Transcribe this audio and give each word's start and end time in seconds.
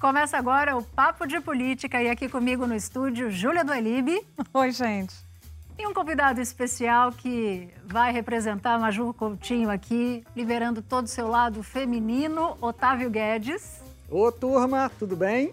Começa 0.00 0.38
agora 0.38 0.78
o 0.78 0.82
Papo 0.82 1.26
de 1.26 1.38
Política 1.42 2.02
e 2.02 2.08
aqui 2.08 2.26
comigo 2.26 2.66
no 2.66 2.74
estúdio, 2.74 3.30
Júlia 3.30 3.62
do 3.62 3.74
Elibe. 3.74 4.26
Oi, 4.54 4.72
gente. 4.72 5.14
E 5.78 5.86
um 5.86 5.92
convidado 5.92 6.40
especial 6.40 7.12
que 7.12 7.68
vai 7.84 8.10
representar 8.10 8.76
a 8.76 8.78
Maju 8.78 9.12
Coutinho 9.12 9.68
aqui, 9.68 10.24
liberando 10.34 10.80
todo 10.80 11.04
o 11.04 11.08
seu 11.08 11.28
lado 11.28 11.62
feminino, 11.62 12.56
Otávio 12.62 13.10
Guedes. 13.10 13.82
Ô, 14.08 14.32
turma, 14.32 14.90
tudo 14.98 15.14
bem? 15.14 15.52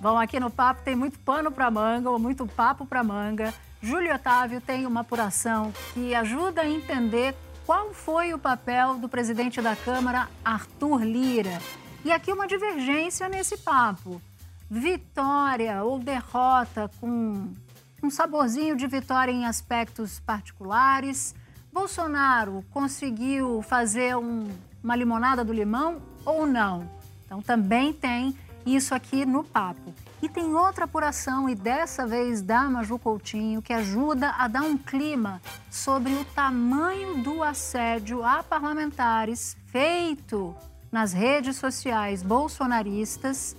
Bom, 0.00 0.18
aqui 0.18 0.40
no 0.40 0.50
Papo 0.50 0.82
tem 0.82 0.96
muito 0.96 1.20
pano 1.20 1.52
para 1.52 1.70
manga, 1.70 2.10
ou 2.10 2.18
muito 2.18 2.48
papo 2.48 2.84
para 2.84 3.04
manga. 3.04 3.54
Júlio 3.80 4.12
Otávio 4.12 4.60
tem 4.60 4.84
uma 4.84 5.02
apuração 5.02 5.72
que 5.94 6.12
ajuda 6.12 6.62
a 6.62 6.68
entender 6.68 7.36
qual 7.64 7.94
foi 7.94 8.34
o 8.34 8.38
papel 8.38 8.96
do 8.96 9.08
presidente 9.08 9.62
da 9.62 9.76
Câmara, 9.76 10.28
Arthur 10.44 11.04
Lira, 11.04 11.60
e 12.04 12.12
aqui 12.12 12.32
uma 12.32 12.46
divergência 12.46 13.28
nesse 13.28 13.56
papo. 13.58 14.20
Vitória 14.70 15.82
ou 15.82 15.98
derrota 15.98 16.90
com 17.00 17.48
um 18.02 18.10
saborzinho 18.10 18.76
de 18.76 18.86
vitória 18.86 19.32
em 19.32 19.44
aspectos 19.44 20.20
particulares. 20.20 21.34
Bolsonaro 21.72 22.64
conseguiu 22.70 23.62
fazer 23.62 24.16
um, 24.16 24.48
uma 24.82 24.96
limonada 24.96 25.44
do 25.44 25.52
limão 25.52 26.00
ou 26.24 26.46
não? 26.46 26.88
Então 27.26 27.42
também 27.42 27.92
tem 27.92 28.34
isso 28.64 28.94
aqui 28.94 29.26
no 29.26 29.44
papo. 29.44 29.94
E 30.22 30.28
tem 30.28 30.54
outra 30.54 30.84
apuração, 30.84 31.48
e 31.48 31.54
dessa 31.54 32.06
vez 32.06 32.42
da 32.42 32.64
Maju 32.64 32.98
Coutinho, 32.98 33.62
que 33.62 33.72
ajuda 33.72 34.30
a 34.30 34.46
dar 34.48 34.62
um 34.62 34.76
clima 34.76 35.40
sobre 35.70 36.12
o 36.12 36.24
tamanho 36.26 37.22
do 37.22 37.42
assédio 37.42 38.22
a 38.22 38.42
parlamentares 38.42 39.56
feito 39.66 40.54
nas 40.90 41.12
redes 41.12 41.56
sociais 41.56 42.22
bolsonaristas 42.22 43.56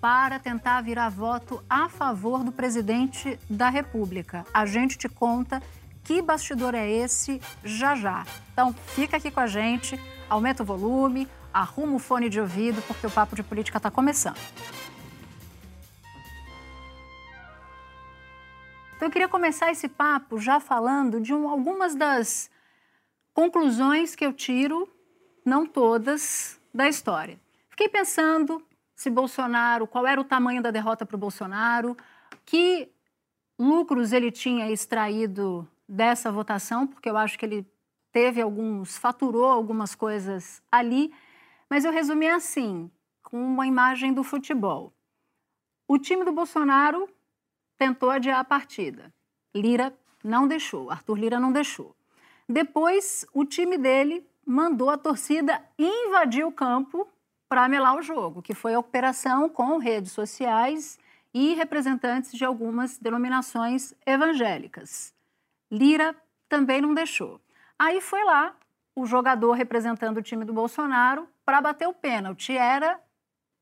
para 0.00 0.38
tentar 0.38 0.82
virar 0.82 1.08
voto 1.08 1.62
a 1.68 1.88
favor 1.88 2.44
do 2.44 2.52
presidente 2.52 3.38
da 3.48 3.68
República. 3.68 4.44
A 4.52 4.66
gente 4.66 4.98
te 4.98 5.08
conta 5.08 5.62
que 6.04 6.22
bastidor 6.22 6.74
é 6.74 6.88
esse 6.88 7.40
já 7.64 7.96
já. 7.96 8.24
Então 8.52 8.72
fica 8.72 9.16
aqui 9.16 9.30
com 9.30 9.40
a 9.40 9.46
gente, 9.46 9.98
aumenta 10.28 10.62
o 10.62 10.66
volume, 10.66 11.26
arruma 11.52 11.96
o 11.96 11.98
fone 11.98 12.28
de 12.28 12.40
ouvido, 12.40 12.82
porque 12.82 13.06
o 13.06 13.10
Papo 13.10 13.34
de 13.34 13.42
Política 13.42 13.78
está 13.78 13.90
começando. 13.90 14.38
Então 18.94 19.08
eu 19.08 19.12
queria 19.12 19.28
começar 19.28 19.70
esse 19.70 19.88
papo 19.88 20.38
já 20.38 20.58
falando 20.58 21.20
de 21.20 21.34
um, 21.34 21.48
algumas 21.48 21.94
das 21.94 22.50
conclusões 23.34 24.14
que 24.14 24.24
eu 24.24 24.32
tiro, 24.32 24.88
não 25.44 25.66
todas, 25.66 26.58
da 26.76 26.88
história. 26.88 27.40
Fiquei 27.70 27.88
pensando 27.88 28.62
se 28.94 29.08
Bolsonaro, 29.08 29.86
qual 29.86 30.06
era 30.06 30.20
o 30.20 30.24
tamanho 30.24 30.62
da 30.62 30.70
derrota 30.70 31.06
para 31.06 31.16
o 31.16 31.18
Bolsonaro, 31.18 31.96
que 32.44 32.92
lucros 33.58 34.12
ele 34.12 34.30
tinha 34.30 34.70
extraído 34.70 35.66
dessa 35.88 36.30
votação, 36.30 36.86
porque 36.86 37.08
eu 37.08 37.16
acho 37.16 37.38
que 37.38 37.46
ele 37.46 37.66
teve 38.12 38.42
alguns, 38.42 38.96
faturou 38.98 39.46
algumas 39.46 39.94
coisas 39.94 40.62
ali, 40.70 41.12
mas 41.68 41.84
eu 41.84 41.92
resumi 41.92 42.28
assim, 42.28 42.90
com 43.22 43.42
uma 43.42 43.66
imagem 43.66 44.12
do 44.12 44.22
futebol. 44.22 44.92
O 45.88 45.98
time 45.98 46.24
do 46.24 46.32
Bolsonaro 46.32 47.08
tentou 47.78 48.10
adiar 48.10 48.40
a 48.40 48.44
partida. 48.44 49.12
Lira 49.54 49.96
não 50.22 50.46
deixou, 50.46 50.90
Arthur 50.90 51.18
Lira 51.18 51.40
não 51.40 51.52
deixou. 51.52 51.96
Depois, 52.48 53.26
o 53.32 53.44
time 53.44 53.78
dele 53.78 54.26
mandou 54.46 54.88
a 54.88 54.96
torcida 54.96 55.60
invadir 55.76 56.46
o 56.46 56.52
campo 56.52 57.08
para 57.48 57.68
melar 57.68 57.96
o 57.96 58.02
jogo, 58.02 58.40
que 58.40 58.54
foi 58.54 58.74
a 58.74 58.78
operação 58.78 59.48
com 59.48 59.78
redes 59.78 60.12
sociais 60.12 60.98
e 61.34 61.54
representantes 61.54 62.32
de 62.32 62.44
algumas 62.44 62.96
denominações 62.98 63.92
evangélicas. 64.06 65.12
Lira 65.70 66.14
também 66.48 66.80
não 66.80 66.94
deixou. 66.94 67.40
Aí 67.78 68.00
foi 68.00 68.24
lá 68.24 68.54
o 68.94 69.04
jogador 69.04 69.52
representando 69.52 70.18
o 70.18 70.22
time 70.22 70.44
do 70.44 70.52
Bolsonaro 70.52 71.28
para 71.44 71.60
bater 71.60 71.86
o 71.86 71.92
pênalti. 71.92 72.56
Era 72.56 72.98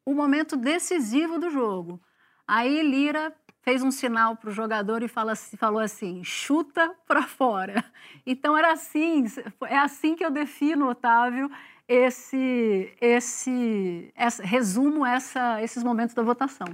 o 0.07 0.15
momento 0.15 0.57
decisivo 0.57 1.39
do 1.39 1.51
jogo. 1.51 2.01
Aí 2.47 2.83
Lira 2.83 3.35
fez 3.65 3.83
um 3.83 3.91
sinal 3.91 4.37
para 4.37 4.51
o 4.51 4.53
jogador 4.53 5.03
e 5.03 5.09
fala, 5.09 5.35
falou 5.35 5.81
assim: 5.81 6.23
chuta 6.23 6.95
para 7.09 7.23
fora. 7.23 7.85
Então 8.27 8.57
era 8.57 8.73
assim, 8.73 9.25
é 9.67 9.77
assim 9.77 10.15
que 10.15 10.25
eu 10.25 10.31
defino, 10.31 10.89
Otávio, 10.89 11.51
esse, 11.89 12.91
esse, 13.01 14.13
resumo 14.43 15.05
essa, 15.05 15.63
esses 15.63 15.83
momentos 15.83 16.15
da 16.15 16.23
votação. 16.23 16.67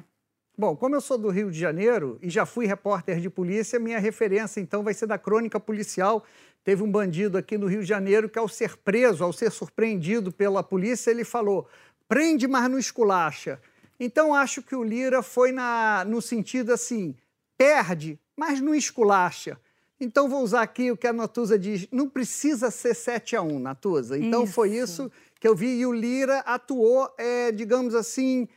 Bom, 0.57 0.77
como 0.77 0.95
eu 0.95 1.01
sou 1.01 1.17
do 1.17 1.31
Rio 1.31 1.51
de 1.51 1.59
Janeiro 1.59 2.19
e 2.21 2.29
já 2.29 2.45
fui 2.45 2.67
repórter 2.67 3.19
de 3.19 3.31
polícia, 3.31 3.81
minha 3.81 3.99
referência 3.99 4.61
então 4.61 4.83
vai 4.83 4.93
ser 4.93 5.07
da 5.07 5.19
crônica 5.19 5.59
policial. 5.59 6.25
Teve 6.63 6.83
um 6.83 6.91
bandido 6.91 7.39
aqui 7.39 7.57
no 7.57 7.67
Rio 7.67 7.81
de 7.81 7.89
Janeiro 7.89 8.29
que, 8.29 8.39
ao 8.39 8.47
ser 8.47 8.77
preso, 8.77 9.25
ao 9.25 9.33
ser 9.33 9.51
surpreendido 9.51 10.31
pela 10.31 10.63
polícia, 10.63 11.11
ele 11.11 11.25
falou: 11.25 11.67
prende, 12.07 12.47
mas 12.47 12.71
não 12.71 12.79
esculacha. 12.79 13.61
Então, 14.01 14.35
acho 14.35 14.63
que 14.63 14.75
o 14.75 14.83
Lira 14.83 15.23
foi 15.23 15.53
na, 15.53 16.07
no 16.07 16.23
sentido 16.23 16.73
assim: 16.73 17.15
perde, 17.59 18.19
mas 18.35 18.59
não 18.59 18.75
esculacha. 18.75 19.61
Então, 20.01 20.31
vou 20.31 20.43
usar 20.43 20.63
aqui 20.63 20.91
o 20.91 20.97
que 20.97 21.07
a 21.07 21.13
Natuza 21.13 21.59
diz: 21.59 21.87
não 21.93 22.09
precisa 22.09 22.71
ser 22.71 22.95
7 22.95 23.37
a 23.37 23.43
1, 23.43 23.59
Natuza. 23.59 24.19
Então, 24.19 24.45
isso. 24.45 24.53
foi 24.55 24.75
isso 24.75 25.13
que 25.39 25.47
eu 25.47 25.55
vi. 25.55 25.79
E 25.79 25.87
o 25.87 25.93
Lira 25.93 26.39
atuou, 26.41 27.15
é, 27.19 27.53
digamos 27.53 27.95
assim, 27.95 28.49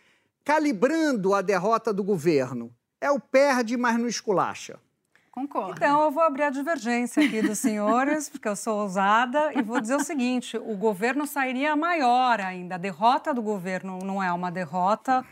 calibrando 0.45 1.33
a 1.33 1.41
derrota 1.41 1.91
do 1.91 2.03
governo. 2.03 2.73
É 3.01 3.11
o 3.11 3.19
perde, 3.19 3.75
mas 3.75 3.99
não 3.99 4.07
esculacha. 4.07 4.79
Concordo. 5.33 5.73
Então, 5.77 6.03
eu 6.03 6.11
vou 6.11 6.21
abrir 6.21 6.43
a 6.43 6.51
divergência 6.51 7.25
aqui 7.25 7.41
dos 7.41 7.57
senhores, 7.57 8.29
porque 8.29 8.47
eu 8.47 8.55
sou 8.55 8.81
ousada, 8.81 9.51
e 9.55 9.63
vou 9.63 9.81
dizer 9.81 9.95
o 9.95 10.03
seguinte: 10.03 10.55
o 10.57 10.77
governo 10.77 11.25
sairia 11.25 11.75
maior 11.75 12.39
ainda. 12.39 12.75
A 12.75 12.77
derrota 12.77 13.33
do 13.33 13.41
governo 13.41 13.97
não 14.05 14.21
é 14.21 14.31
uma 14.31 14.51
derrota, 14.51 15.25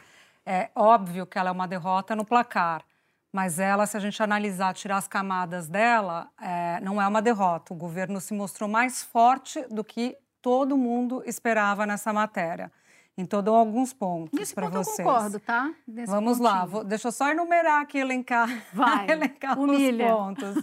é 0.43 0.71
óbvio 0.73 1.27
que 1.27 1.37
ela 1.37 1.49
é 1.49 1.51
uma 1.51 1.67
derrota 1.67 2.15
no 2.15 2.25
placar. 2.25 2.83
Mas 3.31 3.59
ela, 3.59 3.85
se 3.85 3.95
a 3.95 3.99
gente 3.99 4.21
analisar, 4.23 4.73
tirar 4.73 4.97
as 4.97 5.07
camadas 5.07 5.69
dela, 5.69 6.31
é, 6.41 6.79
não 6.81 6.99
é 6.99 7.07
uma 7.07 7.21
derrota. 7.21 7.71
O 7.71 7.77
governo 7.77 8.19
se 8.19 8.33
mostrou 8.33 8.67
mais 8.67 9.03
forte 9.03 9.61
do 9.69 9.83
que 9.83 10.17
todo 10.41 10.75
mundo 10.75 11.21
esperava 11.27 11.85
nessa 11.85 12.11
matéria. 12.11 12.71
Então, 13.17 13.43
dou 13.43 13.55
alguns 13.55 13.93
pontos 13.93 14.53
para 14.53 14.69
vocês. 14.69 14.99
eu 14.99 15.05
concordo, 15.05 15.39
tá? 15.39 15.71
Nesse 15.85 16.09
Vamos 16.11 16.37
pontinho. 16.37 16.55
lá, 16.55 16.65
vou, 16.65 16.83
deixa 16.83 17.09
eu 17.09 17.11
só 17.11 17.29
enumerar 17.29 17.81
aqui, 17.81 17.97
elencar, 17.97 18.47
Vai, 18.73 19.09
elencar 19.11 19.59
humilha. 19.59 20.05
os 20.07 20.11
pontos. 20.11 20.55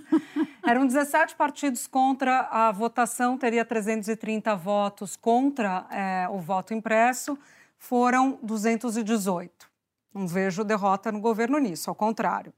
Eram 0.66 0.86
17 0.86 1.36
partidos 1.36 1.86
contra 1.86 2.40
a 2.50 2.72
votação, 2.72 3.36
teria 3.36 3.64
330 3.64 4.56
votos 4.56 5.14
contra 5.14 5.86
é, 5.90 6.26
o 6.30 6.38
voto 6.38 6.72
impresso, 6.74 7.38
foram 7.78 8.38
218. 8.42 9.68
Não 10.14 10.26
vejo 10.26 10.64
derrota 10.64 11.12
no 11.12 11.20
governo 11.20 11.58
nisso, 11.58 11.90
ao 11.90 11.94
contrário. 11.94 12.52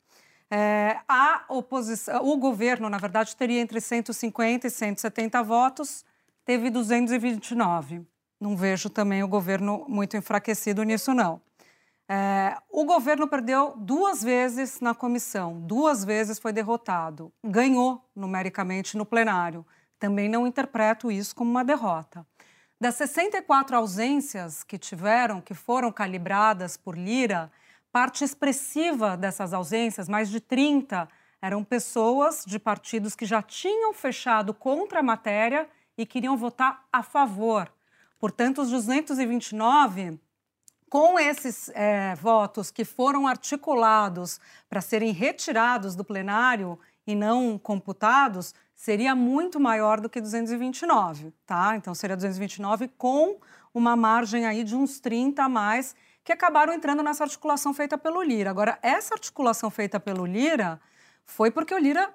É, 0.49 0.99
a 1.09 1.45
oposição, 1.49 2.25
o 2.27 2.37
governo, 2.37 2.89
na 2.89 2.97
verdade, 2.99 3.37
teria 3.37 3.61
entre 3.61 3.81
150 3.81 4.67
e 4.67 4.71
170 4.71 5.43
votos, 5.43 6.05
teve 6.45 6.71
229 6.71 8.07
não 8.41 8.57
vejo 8.57 8.89
também 8.89 9.23
o 9.23 9.29
governo 9.29 9.85
muito 9.87 10.17
enfraquecido 10.17 10.83
nisso, 10.83 11.13
não. 11.13 11.41
É, 12.09 12.57
o 12.69 12.85
governo 12.85 13.29
perdeu 13.29 13.75
duas 13.77 14.23
vezes 14.23 14.81
na 14.81 14.95
comissão, 14.95 15.61
duas 15.61 16.05
vezes 16.05 16.41
foi 16.41 16.53
derrotado, 16.53 17.33
ganhou 17.45 18.05
numericamente 18.17 18.97
no 18.97 19.07
plenário. 19.07 19.65
Também 19.99 20.29
não 20.29 20.47
interpreto 20.47 21.13
isso 21.13 21.37
como 21.37 21.51
uma 21.51 21.65
derrota. 21.65 22.27
Das 22.81 22.95
64 22.97 23.77
ausências 23.77 24.65
que 24.65 24.79
tiveram, 24.79 25.41
que 25.41 25.55
foram 25.55 25.93
calibradas 25.93 26.77
por 26.77 26.97
Lira, 26.97 27.53
parte 27.93 28.25
expressiva 28.25 29.17
dessas 29.17 29.53
ausências, 29.53 30.09
mais 30.09 30.31
de 30.31 30.41
30, 30.41 31.09
Eram 31.43 31.65
pessoas 31.65 32.45
de 32.47 32.59
partidos 32.59 33.15
que 33.15 33.25
já 33.25 33.41
tinham 33.41 33.95
fechado 33.95 34.53
contra 34.53 35.01
a 35.01 35.03
matéria 35.03 35.69
e 35.97 36.05
queriam 36.05 36.37
votar 36.37 36.85
a 36.93 37.03
favor. 37.03 37.73
Portanto, 38.21 38.61
os 38.61 38.71
229 38.71 40.21
com 40.91 41.19
esses 41.19 41.71
é, 41.71 42.15
votos 42.17 42.71
que 42.71 42.85
foram 42.85 43.27
articulados 43.27 44.41
para 44.69 44.81
serem 44.81 45.13
retirados 45.13 45.95
do 45.95 46.05
plenário 46.05 46.79
e 47.07 47.15
não 47.15 47.57
computados, 47.57 48.55
seria 48.75 49.15
muito 49.15 49.59
maior 49.61 50.01
do 50.01 50.11
que 50.11 50.21
229, 50.21 51.33
tá? 51.47 51.77
Então 51.77 51.95
seria 51.95 52.17
229 52.17 52.89
com 52.99 53.39
uma 53.73 53.97
margem 53.97 54.47
aí 54.47 54.65
de 54.65 54.75
uns 54.75 54.99
30 54.99 55.45
a 55.45 55.49
mais 55.49 55.95
que 56.25 56.33
acabaram 56.33 56.73
entrando 56.73 57.03
nessa 57.03 57.25
articulação 57.25 57.73
feita 57.73 57.97
pelo 57.97 58.23
Lira. 58.23 58.51
Agora, 58.51 58.79
essa 58.83 59.15
articulação 59.15 59.71
feita 59.71 59.99
pelo 59.99 60.27
Lira 60.27 60.81
foi 61.25 61.51
porque 61.51 61.75
o 61.75 61.79
Lira 61.79 62.13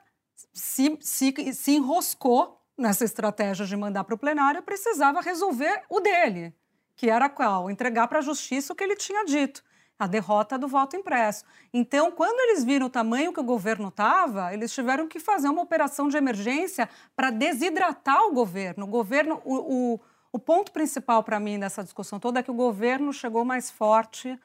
se, 0.54 0.98
se, 1.02 1.34
se 1.54 1.72
enroscou 1.72 2.62
nessa 2.78 3.06
estratégia 3.06 3.66
de 3.66 3.76
mandar 3.76 4.04
para 4.04 4.16
o 4.16 4.18
plenário, 4.18 4.62
precisava 4.64 5.22
resolver 5.22 5.84
o 5.90 6.00
dele 6.00 6.54
que 6.96 7.10
era 7.10 7.30
qual? 7.30 7.70
Entregar 7.70 8.08
para 8.08 8.20
a 8.20 8.22
justiça 8.22 8.74
o 8.74 8.76
que 8.76 8.84
ele 8.84 8.96
tinha 8.96 9.26
dito, 9.26 9.64
a 10.00 10.08
derrota 10.08 10.58
do 10.58 10.68
voto 10.68 10.96
impresso. 10.96 11.44
Então, 11.74 12.12
quando 12.12 12.40
eles 12.40 12.64
viram 12.64 12.88
o 12.88 12.90
tamanho 12.90 13.34
que 13.34 13.40
o 13.40 13.44
governo 13.44 13.90
estava, 13.90 14.54
eles 14.54 14.74
tiveram 14.74 15.08
que 15.08 15.20
fazer 15.20 15.50
uma 15.50 15.62
operação 15.62 16.08
de 16.08 16.18
emergência 16.18 16.90
para 17.16 17.30
desidratar 17.30 18.24
o 18.24 18.34
governo. 18.34 18.86
O 18.86 18.88
governo, 18.88 19.42
o, 19.44 19.56
o, 19.94 20.00
o 20.32 20.40
ponto 20.40 20.72
principal 20.72 21.24
para 21.24 21.40
mim 21.40 21.58
nessa 21.58 21.84
discussão 21.84 22.20
toda 22.20 22.40
é 22.40 22.44
que 22.44 22.52
o 22.52 22.56
governo 22.56 23.12
chegou 23.12 23.44
mais 23.44 23.70
forte 23.70 24.40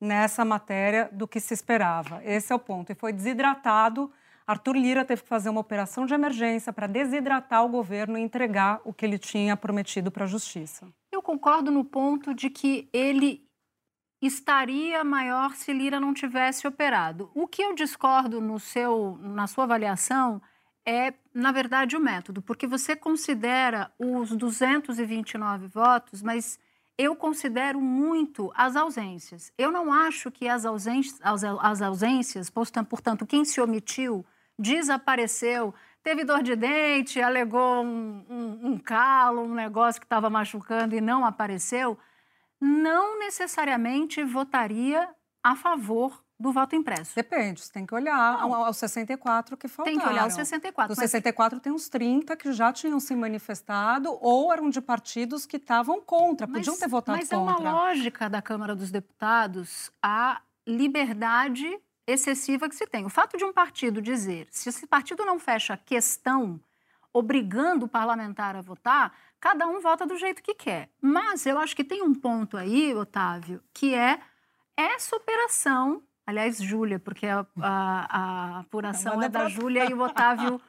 nessa 0.00 0.44
matéria 0.44 1.08
do 1.12 1.26
que 1.26 1.40
se 1.40 1.54
esperava. 1.54 2.22
Esse 2.24 2.52
é 2.52 2.56
o 2.56 2.58
ponto. 2.58 2.92
E 2.92 2.94
foi 2.94 3.12
desidratado. 3.12 4.12
Arthur 4.46 4.76
Lira 4.76 5.04
teve 5.04 5.22
que 5.22 5.28
fazer 5.28 5.48
uma 5.48 5.60
operação 5.60 6.06
de 6.06 6.14
emergência 6.14 6.72
para 6.72 6.86
desidratar 6.86 7.64
o 7.64 7.68
governo 7.68 8.16
e 8.16 8.22
entregar 8.22 8.80
o 8.84 8.92
que 8.92 9.04
ele 9.04 9.18
tinha 9.18 9.56
prometido 9.56 10.10
para 10.10 10.24
a 10.24 10.28
justiça. 10.28 10.86
Eu 11.10 11.20
concordo 11.20 11.70
no 11.70 11.84
ponto 11.84 12.32
de 12.32 12.48
que 12.48 12.88
ele 12.92 13.44
estaria 14.22 15.02
maior 15.02 15.54
se 15.54 15.72
Lira 15.72 15.98
não 15.98 16.14
tivesse 16.14 16.66
operado. 16.66 17.30
O 17.34 17.46
que 17.46 17.62
eu 17.62 17.74
discordo 17.74 18.40
no 18.40 18.60
seu, 18.60 19.18
na 19.20 19.46
sua 19.46 19.64
avaliação 19.64 20.40
é, 20.86 21.12
na 21.34 21.50
verdade, 21.50 21.96
o 21.96 22.00
método, 22.00 22.40
porque 22.40 22.64
você 22.64 22.94
considera 22.94 23.90
os 23.98 24.30
229 24.30 25.66
votos, 25.66 26.22
mas 26.22 26.60
eu 26.96 27.16
considero 27.16 27.80
muito 27.80 28.52
as 28.54 28.76
ausências. 28.76 29.52
Eu 29.58 29.72
não 29.72 29.92
acho 29.92 30.30
que 30.30 30.48
as 30.48 30.64
ausências, 30.64 31.20
as 31.60 31.82
ausências 31.82 32.48
portanto, 32.48 33.26
quem 33.26 33.44
se 33.44 33.60
omitiu, 33.60 34.24
desapareceu, 34.58 35.74
teve 36.02 36.24
dor 36.24 36.42
de 36.42 36.56
dente, 36.56 37.20
alegou 37.20 37.84
um, 37.84 38.24
um, 38.28 38.66
um 38.68 38.78
calo, 38.78 39.42
um 39.42 39.54
negócio 39.54 40.00
que 40.00 40.06
estava 40.06 40.30
machucando 40.30 40.94
e 40.94 41.00
não 41.00 41.24
apareceu, 41.24 41.98
não 42.60 43.18
necessariamente 43.18 44.22
votaria 44.24 45.08
a 45.42 45.54
favor 45.54 46.22
do 46.38 46.52
voto 46.52 46.76
impresso. 46.76 47.14
Depende, 47.14 47.60
você 47.60 47.72
tem 47.72 47.86
que 47.86 47.94
olhar 47.94 48.40
aos 48.42 48.76
64 48.76 49.56
que 49.56 49.68
faltaram. 49.68 49.98
Tem 49.98 50.06
que 50.06 50.12
olhar 50.12 50.26
os 50.26 50.34
64. 50.34 50.88
Dos 50.88 50.98
mas... 50.98 51.10
64 51.10 51.60
tem 51.60 51.72
uns 51.72 51.88
30 51.88 52.36
que 52.36 52.52
já 52.52 52.72
tinham 52.72 53.00
se 53.00 53.14
manifestado 53.14 54.16
ou 54.20 54.52
eram 54.52 54.68
de 54.68 54.80
partidos 54.80 55.46
que 55.46 55.56
estavam 55.56 56.00
contra, 56.00 56.46
podiam 56.46 56.74
mas, 56.74 56.80
ter 56.80 56.88
votado 56.88 57.18
mas 57.18 57.28
contra. 57.28 57.44
Mas 57.44 57.56
é 57.56 57.62
uma 57.62 57.72
lógica 57.72 58.28
da 58.28 58.42
Câmara 58.42 58.74
dos 58.74 58.90
Deputados 58.90 59.90
a 60.02 60.42
liberdade 60.66 61.78
excessiva 62.06 62.68
que 62.68 62.74
se 62.74 62.86
tem. 62.86 63.04
O 63.04 63.10
fato 63.10 63.36
de 63.36 63.44
um 63.44 63.52
partido 63.52 64.00
dizer, 64.00 64.46
se 64.50 64.68
esse 64.68 64.86
partido 64.86 65.24
não 65.24 65.38
fecha 65.38 65.76
questão 65.76 66.60
obrigando 67.12 67.86
o 67.86 67.88
parlamentar 67.88 68.54
a 68.54 68.60
votar, 68.60 69.12
cada 69.40 69.66
um 69.66 69.80
vota 69.80 70.06
do 70.06 70.16
jeito 70.16 70.42
que 70.42 70.54
quer. 70.54 70.90
Mas 71.00 71.46
eu 71.46 71.58
acho 71.58 71.74
que 71.74 71.84
tem 71.84 72.02
um 72.02 72.14
ponto 72.14 72.56
aí, 72.56 72.94
Otávio, 72.94 73.62
que 73.72 73.94
é 73.94 74.20
essa 74.76 75.16
operação 75.16 76.02
Aliás, 76.26 76.60
Júlia, 76.60 76.98
porque 76.98 77.24
a, 77.24 77.46
a, 77.60 78.56
a 78.56 78.58
apuração 78.58 79.22
é 79.22 79.28
da. 79.28 79.48
Júlia 79.48 79.88
e 79.88 79.94
o 79.94 80.00
Otávio, 80.00 80.60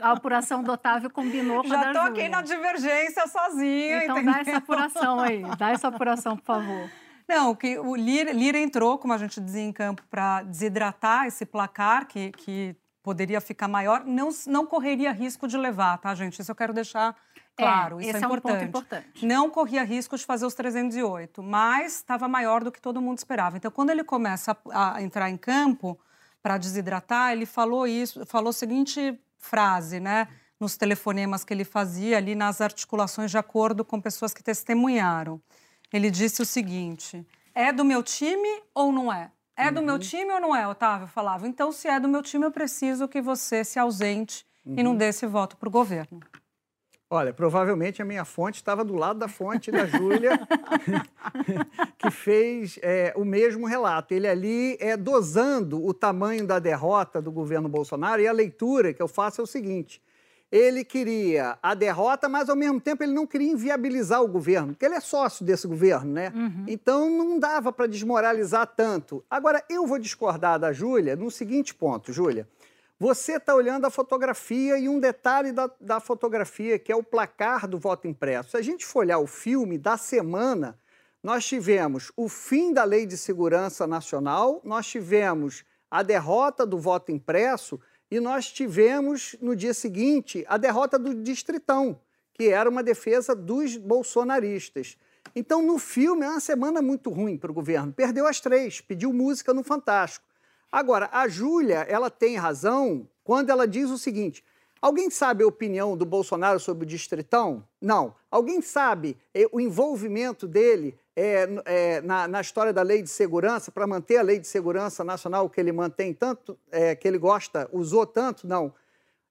a 0.00 0.10
apuração 0.10 0.60
do 0.60 0.72
Otávio 0.72 1.08
combinou 1.08 1.62
com 1.62 1.68
Já 1.68 1.76
a 1.76 1.84
da 1.84 1.92
Júlia. 1.92 2.02
Já 2.02 2.08
estou 2.08 2.20
aqui 2.20 2.28
na 2.28 2.42
divergência 2.42 3.26
sozinha, 3.28 4.02
Então 4.02 4.18
entendeu? 4.18 4.34
dá 4.34 4.40
essa 4.40 4.56
apuração 4.56 5.20
aí, 5.20 5.42
dá 5.56 5.70
essa 5.70 5.86
apuração, 5.86 6.36
por 6.36 6.44
favor. 6.44 6.90
Não, 7.28 7.54
que 7.54 7.78
o 7.78 7.96
Lira, 7.96 8.32
Lira 8.32 8.58
entrou, 8.58 8.98
como 8.98 9.12
a 9.12 9.18
gente 9.18 9.40
dizia 9.40 9.62
em 9.62 9.72
campo, 9.72 10.02
para 10.10 10.42
desidratar 10.42 11.26
esse 11.26 11.46
placar 11.46 12.06
que, 12.06 12.30
que 12.32 12.76
poderia 13.02 13.40
ficar 13.40 13.66
maior, 13.68 14.04
não, 14.04 14.28
não 14.46 14.66
correria 14.66 15.10
risco 15.12 15.48
de 15.48 15.56
levar, 15.56 15.98
tá, 15.98 16.14
gente? 16.14 16.40
Isso 16.40 16.50
eu 16.50 16.54
quero 16.54 16.72
deixar 16.72 17.16
claro, 17.56 18.00
é, 18.00 18.04
isso 18.04 18.16
é 18.16 18.20
importante. 18.20 18.56
É 18.56 18.64
um 18.64 18.68
importante. 18.68 19.26
Não 19.26 19.50
corria 19.50 19.84
risco 19.84 20.16
de 20.16 20.24
fazer 20.24 20.44
os 20.44 20.54
308, 20.54 21.42
mas 21.42 21.96
estava 21.96 22.28
maior 22.28 22.62
do 22.62 22.70
que 22.70 22.80
todo 22.80 23.00
mundo 23.00 23.18
esperava. 23.18 23.56
Então, 23.56 23.70
quando 23.70 23.90
ele 23.90 24.04
começa 24.04 24.56
a, 24.70 24.96
a 24.96 25.02
entrar 25.02 25.30
em 25.30 25.36
campo 25.36 25.98
para 26.42 26.58
desidratar, 26.58 27.32
ele 27.32 27.46
falou 27.46 27.86
isso, 27.86 28.24
falou 28.26 28.50
a 28.50 28.52
seguinte 28.54 29.18
frase, 29.38 29.98
né? 29.98 30.28
Nos 30.60 30.76
telefonemas 30.76 31.44
que 31.44 31.52
ele 31.52 31.64
fazia 31.64 32.16
ali 32.16 32.34
nas 32.34 32.60
articulações 32.60 33.30
de 33.30 33.38
acordo 33.38 33.84
com 33.84 34.00
pessoas 34.00 34.32
que 34.32 34.42
testemunharam 34.42 35.40
ele 35.94 36.10
disse 36.10 36.42
o 36.42 36.44
seguinte: 36.44 37.24
é 37.54 37.72
do 37.72 37.84
meu 37.84 38.02
time 38.02 38.62
ou 38.74 38.90
não 38.90 39.12
é? 39.12 39.30
É 39.56 39.70
do 39.70 39.80
meu 39.80 39.94
uhum. 39.94 40.00
time 40.00 40.32
ou 40.32 40.40
não 40.40 40.56
é, 40.56 40.66
Otávio? 40.66 41.06
Falava. 41.06 41.46
Então, 41.46 41.70
se 41.70 41.86
é 41.86 42.00
do 42.00 42.08
meu 42.08 42.20
time, 42.20 42.44
eu 42.44 42.50
preciso 42.50 43.06
que 43.06 43.22
você 43.22 43.62
se 43.62 43.78
ausente 43.78 44.44
uhum. 44.66 44.74
e 44.76 44.82
não 44.82 44.90
uhum. 44.90 44.96
dê 44.96 45.06
esse 45.06 45.24
voto 45.26 45.56
para 45.56 45.68
o 45.68 45.72
governo. 45.72 46.18
Olha, 47.08 47.32
provavelmente 47.32 48.02
a 48.02 48.04
minha 48.04 48.24
fonte 48.24 48.56
estava 48.56 48.84
do 48.84 48.96
lado 48.96 49.20
da 49.20 49.28
fonte 49.28 49.70
da 49.70 49.86
Júlia, 49.86 50.32
que 51.96 52.10
fez 52.10 52.76
é, 52.82 53.12
o 53.14 53.24
mesmo 53.24 53.68
relato. 53.68 54.12
Ele 54.12 54.26
ali 54.26 54.76
é 54.80 54.96
dosando 54.96 55.84
o 55.86 55.94
tamanho 55.94 56.44
da 56.44 56.58
derrota 56.58 57.22
do 57.22 57.30
governo 57.30 57.68
Bolsonaro 57.68 58.20
e 58.20 58.26
a 58.26 58.32
leitura 58.32 58.92
que 58.92 59.00
eu 59.00 59.06
faço 59.06 59.40
é 59.40 59.44
o 59.44 59.46
seguinte: 59.46 60.02
ele 60.54 60.84
queria 60.84 61.58
a 61.60 61.74
derrota, 61.74 62.28
mas 62.28 62.48
ao 62.48 62.54
mesmo 62.54 62.80
tempo 62.80 63.02
ele 63.02 63.12
não 63.12 63.26
queria 63.26 63.50
inviabilizar 63.50 64.22
o 64.22 64.28
governo, 64.28 64.68
porque 64.68 64.86
ele 64.86 64.94
é 64.94 65.00
sócio 65.00 65.44
desse 65.44 65.66
governo, 65.66 66.12
né? 66.12 66.32
Uhum. 66.32 66.64
Então 66.68 67.10
não 67.10 67.40
dava 67.40 67.72
para 67.72 67.88
desmoralizar 67.88 68.64
tanto. 68.68 69.24
Agora, 69.28 69.64
eu 69.68 69.84
vou 69.84 69.98
discordar 69.98 70.60
da 70.60 70.72
Júlia 70.72 71.16
no 71.16 71.28
seguinte 71.28 71.74
ponto, 71.74 72.12
Júlia. 72.12 72.48
Você 73.00 73.32
está 73.32 73.52
olhando 73.52 73.84
a 73.84 73.90
fotografia 73.90 74.78
e 74.78 74.88
um 74.88 75.00
detalhe 75.00 75.50
da, 75.50 75.68
da 75.80 75.98
fotografia, 75.98 76.78
que 76.78 76.92
é 76.92 76.94
o 76.94 77.02
placar 77.02 77.66
do 77.66 77.76
voto 77.76 78.06
impresso. 78.06 78.50
Se 78.50 78.56
a 78.56 78.62
gente 78.62 78.86
for 78.86 79.00
olhar 79.00 79.18
o 79.18 79.26
filme 79.26 79.76
da 79.76 79.96
semana, 79.96 80.78
nós 81.20 81.44
tivemos 81.44 82.12
o 82.16 82.28
fim 82.28 82.72
da 82.72 82.84
Lei 82.84 83.06
de 83.06 83.16
Segurança 83.16 83.88
Nacional, 83.88 84.60
nós 84.62 84.86
tivemos 84.86 85.64
a 85.90 86.00
derrota 86.00 86.64
do 86.64 86.78
voto 86.78 87.10
impresso 87.10 87.80
e 88.10 88.20
nós 88.20 88.50
tivemos 88.52 89.36
no 89.40 89.56
dia 89.56 89.74
seguinte 89.74 90.44
a 90.48 90.56
derrota 90.56 90.98
do 90.98 91.14
Distritão, 91.14 92.00
que 92.32 92.48
era 92.48 92.68
uma 92.68 92.82
defesa 92.82 93.34
dos 93.34 93.76
bolsonaristas. 93.76 94.96
Então, 95.34 95.62
no 95.62 95.78
filme, 95.78 96.24
é 96.24 96.28
uma 96.28 96.40
semana 96.40 96.80
muito 96.80 97.10
ruim 97.10 97.36
para 97.36 97.50
o 97.50 97.54
governo. 97.54 97.92
Perdeu 97.92 98.26
as 98.26 98.40
três, 98.40 98.80
pediu 98.80 99.12
música 99.12 99.52
no 99.52 99.64
Fantástico. 99.64 100.26
Agora, 100.70 101.08
a 101.12 101.28
Júlia, 101.28 101.86
ela 101.88 102.10
tem 102.10 102.36
razão 102.36 103.08
quando 103.22 103.50
ela 103.50 103.66
diz 103.66 103.90
o 103.90 103.98
seguinte: 103.98 104.44
alguém 104.80 105.10
sabe 105.10 105.42
a 105.42 105.46
opinião 105.46 105.96
do 105.96 106.04
Bolsonaro 106.04 106.60
sobre 106.60 106.84
o 106.84 106.88
Distritão? 106.88 107.66
Não. 107.80 108.14
Alguém 108.30 108.60
sabe 108.60 109.16
eh, 109.32 109.48
o 109.50 109.60
envolvimento 109.60 110.46
dele 110.46 110.98
é, 111.16 111.48
é, 111.64 112.00
na, 112.00 112.26
na, 112.26 112.40
história 112.40 112.72
da 112.72 112.82
lei 112.82 113.00
de 113.00 113.08
segurança, 113.08 113.70
para 113.70 113.86
manter 113.86 114.16
a 114.16 114.22
lei 114.22 114.38
de 114.38 114.48
segurança 114.48 115.04
nacional 115.04 115.48
que 115.48 115.60
ele 115.60 115.72
mantém 115.72 116.12
tanto, 116.12 116.58
é, 116.70 116.94
que 116.96 117.06
ele 117.06 117.18
gosta, 117.18 117.68
usou 117.72 118.06
tanto, 118.06 118.46
não. 118.46 118.74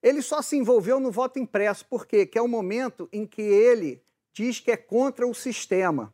Ele 0.02 0.22
só 0.22 0.42
se 0.42 0.58
envolveu 0.58 1.00
no 1.00 1.12
voto 1.12 1.40
impresso, 1.40 1.86
por 1.86 2.06
quê? 2.06 2.26
Que 2.26 2.38
é 2.38 2.42
o 2.42 2.48
momento 2.48 3.08
em 3.12 3.26
que 3.26 3.42
ele 3.42 4.02
diz 4.34 4.60
que 4.60 4.72
é 4.72 4.78
contra 4.78 5.28
o 5.28 5.34
sistema. 5.34 6.14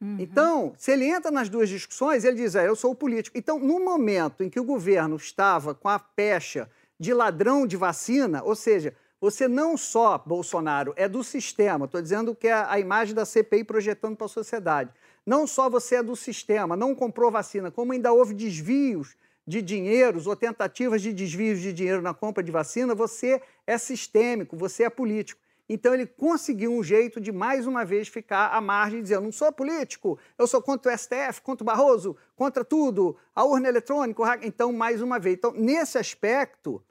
Uhum. 0.00 0.16
Então, 0.18 0.72
se 0.78 0.90
ele 0.92 1.04
entra 1.04 1.30
nas 1.30 1.48
duas 1.48 1.68
discussões, 1.68 2.24
ele 2.24 2.36
diz, 2.36 2.54
é, 2.54 2.66
eu 2.66 2.74
sou 2.74 2.92
o 2.92 2.96
político. 2.96 3.36
Então, 3.36 3.58
no 3.58 3.84
momento 3.84 4.42
em 4.42 4.48
que 4.48 4.58
o 4.58 4.64
governo 4.64 5.16
estava 5.16 5.74
com 5.74 5.88
a 5.88 5.98
pecha 5.98 6.70
de 6.98 7.12
ladrão 7.12 7.66
de 7.66 7.76
vacina, 7.76 8.42
ou 8.42 8.54
seja, 8.54 8.94
você 9.20 9.46
não 9.46 9.76
só, 9.76 10.16
Bolsonaro, 10.18 10.94
é 10.96 11.06
do 11.06 11.22
sistema, 11.22 11.84
estou 11.84 12.00
dizendo 12.00 12.34
que 12.34 12.48
é 12.48 12.54
a 12.54 12.80
imagem 12.80 13.14
da 13.14 13.26
CPI 13.26 13.64
projetando 13.64 14.16
para 14.16 14.24
a 14.24 14.28
sociedade. 14.28 14.90
Não 15.26 15.46
só 15.46 15.68
você 15.68 15.96
é 15.96 16.02
do 16.02 16.16
sistema, 16.16 16.74
não 16.76 16.94
comprou 16.94 17.30
vacina, 17.30 17.70
como 17.70 17.92
ainda 17.92 18.12
houve 18.12 18.32
desvios 18.32 19.16
de 19.46 19.60
dinheiros 19.60 20.26
ou 20.26 20.34
tentativas 20.34 21.02
de 21.02 21.12
desvios 21.12 21.60
de 21.60 21.72
dinheiro 21.72 22.00
na 22.00 22.14
compra 22.14 22.42
de 22.42 22.50
vacina, 22.50 22.94
você 22.94 23.42
é 23.66 23.76
sistêmico, 23.76 24.56
você 24.56 24.84
é 24.84 24.90
político. 24.90 25.40
Então 25.68 25.94
ele 25.94 26.04
conseguiu 26.04 26.72
um 26.72 26.82
jeito 26.82 27.20
de 27.20 27.30
mais 27.30 27.64
uma 27.66 27.84
vez 27.84 28.08
ficar 28.08 28.48
à 28.48 28.60
margem 28.60 29.02
dizer: 29.02 29.16
eu 29.16 29.20
não 29.20 29.30
sou 29.30 29.52
político, 29.52 30.18
eu 30.36 30.46
sou 30.46 30.60
contra 30.60 30.92
o 30.92 30.98
STF, 30.98 31.42
contra 31.42 31.62
o 31.62 31.66
Barroso, 31.66 32.16
contra 32.34 32.64
tudo, 32.64 33.16
a 33.34 33.44
urna 33.44 33.68
eletrônica. 33.68 34.20
Então, 34.42 34.72
mais 34.72 35.00
uma 35.00 35.20
vez. 35.20 35.36
Então, 35.36 35.52
nesse 35.52 35.96
aspecto, 35.96 36.82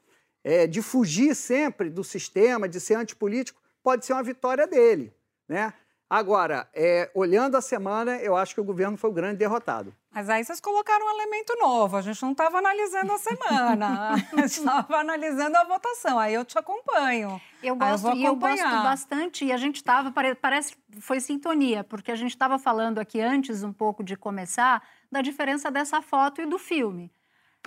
é, 0.42 0.66
de 0.66 0.82
fugir 0.82 1.34
sempre 1.34 1.90
do 1.90 2.02
sistema, 2.02 2.68
de 2.68 2.80
ser 2.80 2.94
antipolítico, 2.94 3.60
pode 3.82 4.04
ser 4.04 4.12
uma 4.12 4.22
vitória 4.22 4.66
dele. 4.66 5.12
Né? 5.48 5.72
Agora, 6.08 6.68
é, 6.74 7.08
olhando 7.14 7.56
a 7.56 7.60
semana, 7.60 8.16
eu 8.16 8.36
acho 8.36 8.52
que 8.52 8.60
o 8.60 8.64
governo 8.64 8.96
foi 8.96 9.10
o 9.10 9.12
grande 9.12 9.36
derrotado. 9.36 9.94
Mas 10.12 10.28
aí 10.28 10.44
vocês 10.44 10.60
colocaram 10.60 11.06
um 11.06 11.10
elemento 11.10 11.56
novo. 11.56 11.96
A 11.96 12.02
gente 12.02 12.20
não 12.20 12.32
estava 12.32 12.58
analisando 12.58 13.12
a 13.12 13.18
semana, 13.18 14.14
a 14.34 14.36
gente 14.40 14.58
estava 14.58 14.96
analisando 14.96 15.56
a 15.56 15.62
votação. 15.62 16.18
Aí 16.18 16.34
eu 16.34 16.44
te 16.44 16.58
acompanho. 16.58 17.40
Eu 17.62 17.76
gosto, 17.76 18.08
eu 18.08 18.14
e 18.14 18.24
eu 18.24 18.34
gosto 18.34 18.64
bastante. 18.64 19.44
E 19.44 19.52
a 19.52 19.56
gente 19.56 19.76
estava, 19.76 20.12
parece, 20.40 20.74
foi 21.00 21.20
sintonia, 21.20 21.84
porque 21.84 22.10
a 22.10 22.16
gente 22.16 22.32
estava 22.32 22.58
falando 22.58 22.98
aqui 22.98 23.20
antes, 23.20 23.62
um 23.62 23.72
pouco 23.72 24.02
de 24.02 24.16
começar, 24.16 24.82
da 25.12 25.22
diferença 25.22 25.70
dessa 25.70 26.02
foto 26.02 26.42
e 26.42 26.46
do 26.46 26.58
filme. 26.58 27.12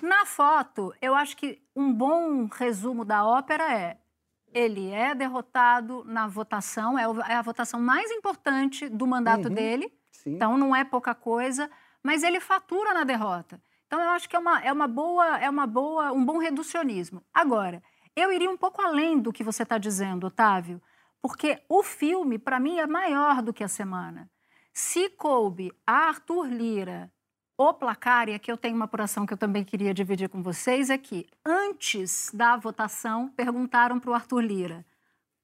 Na 0.02 0.26
foto, 0.26 0.94
eu 1.02 1.16
acho 1.16 1.38
que 1.38 1.62
um 1.76 1.94
bom 1.94 2.48
resumo 2.48 3.06
da 3.06 3.26
ópera 3.26 3.72
é 3.72 3.98
ele 4.54 4.92
é 4.92 5.16
derrotado 5.16 6.04
na 6.06 6.28
votação, 6.28 6.98
é, 6.98 7.04
é 7.32 7.36
a 7.36 7.42
votação 7.42 7.80
mais 7.80 8.12
importante 8.12 8.88
do 8.88 9.08
mandato 9.08 9.48
uhum, 9.48 9.54
dele, 9.54 9.92
sim. 10.12 10.36
então 10.36 10.58
não 10.58 10.76
é 10.76 10.84
pouca 10.84 11.16
coisa, 11.16 11.70
mas 12.04 12.22
ele 12.22 12.40
fatura 12.40 12.94
na 12.94 13.04
derrota. 13.04 13.60
Então 13.88 14.02
eu 14.02 14.10
acho 14.10 14.30
que 14.30 14.36
é 14.36 14.40
uma, 14.40 14.62
é 14.62 14.72
uma 14.72 14.88
boa, 14.88 15.38
é 15.40 15.50
uma 15.50 15.68
boa, 15.68 16.12
um 16.12 16.24
bom 16.24 16.38
reducionismo. 16.38 17.24
Agora, 17.34 17.82
eu 18.16 18.32
iria 18.32 18.50
um 18.50 18.58
pouco 18.58 18.82
além 18.82 19.20
do 19.20 19.34
que 19.34 19.44
você 19.44 19.64
está 19.64 19.78
dizendo, 19.78 20.28
Otávio, 20.28 20.82
porque 21.22 21.64
o 21.70 21.82
filme, 21.82 22.38
para 22.38 22.60
mim, 22.60 22.80
é 22.80 22.86
maior 22.86 23.42
do 23.42 23.54
que 23.54 23.64
a 23.64 23.68
semana. 23.68 24.30
Se 24.74 25.10
coube 25.10 25.72
a 25.86 26.08
Arthur 26.08 26.48
Lira 26.48 27.13
o 27.58 27.74
placar, 27.74 28.30
e 28.30 28.34
aqui 28.34 28.52
eu 28.52 28.58
tenho 28.58 28.76
uma 28.76 28.86
apuração 28.86 29.26
que 29.26 29.34
eu 29.34 29.38
também 29.38 29.64
queria 29.64 29.94
dividir 29.94 30.30
com 30.30 30.42
vocês, 30.42 30.90
é 30.90 30.98
que 30.98 31.28
antes 31.46 32.32
da 32.34 32.58
votação 32.58 33.30
perguntaram 33.30 34.00
para 34.00 34.12
o 34.12 34.14
Arthur 34.14 34.42
Lira 34.42 34.86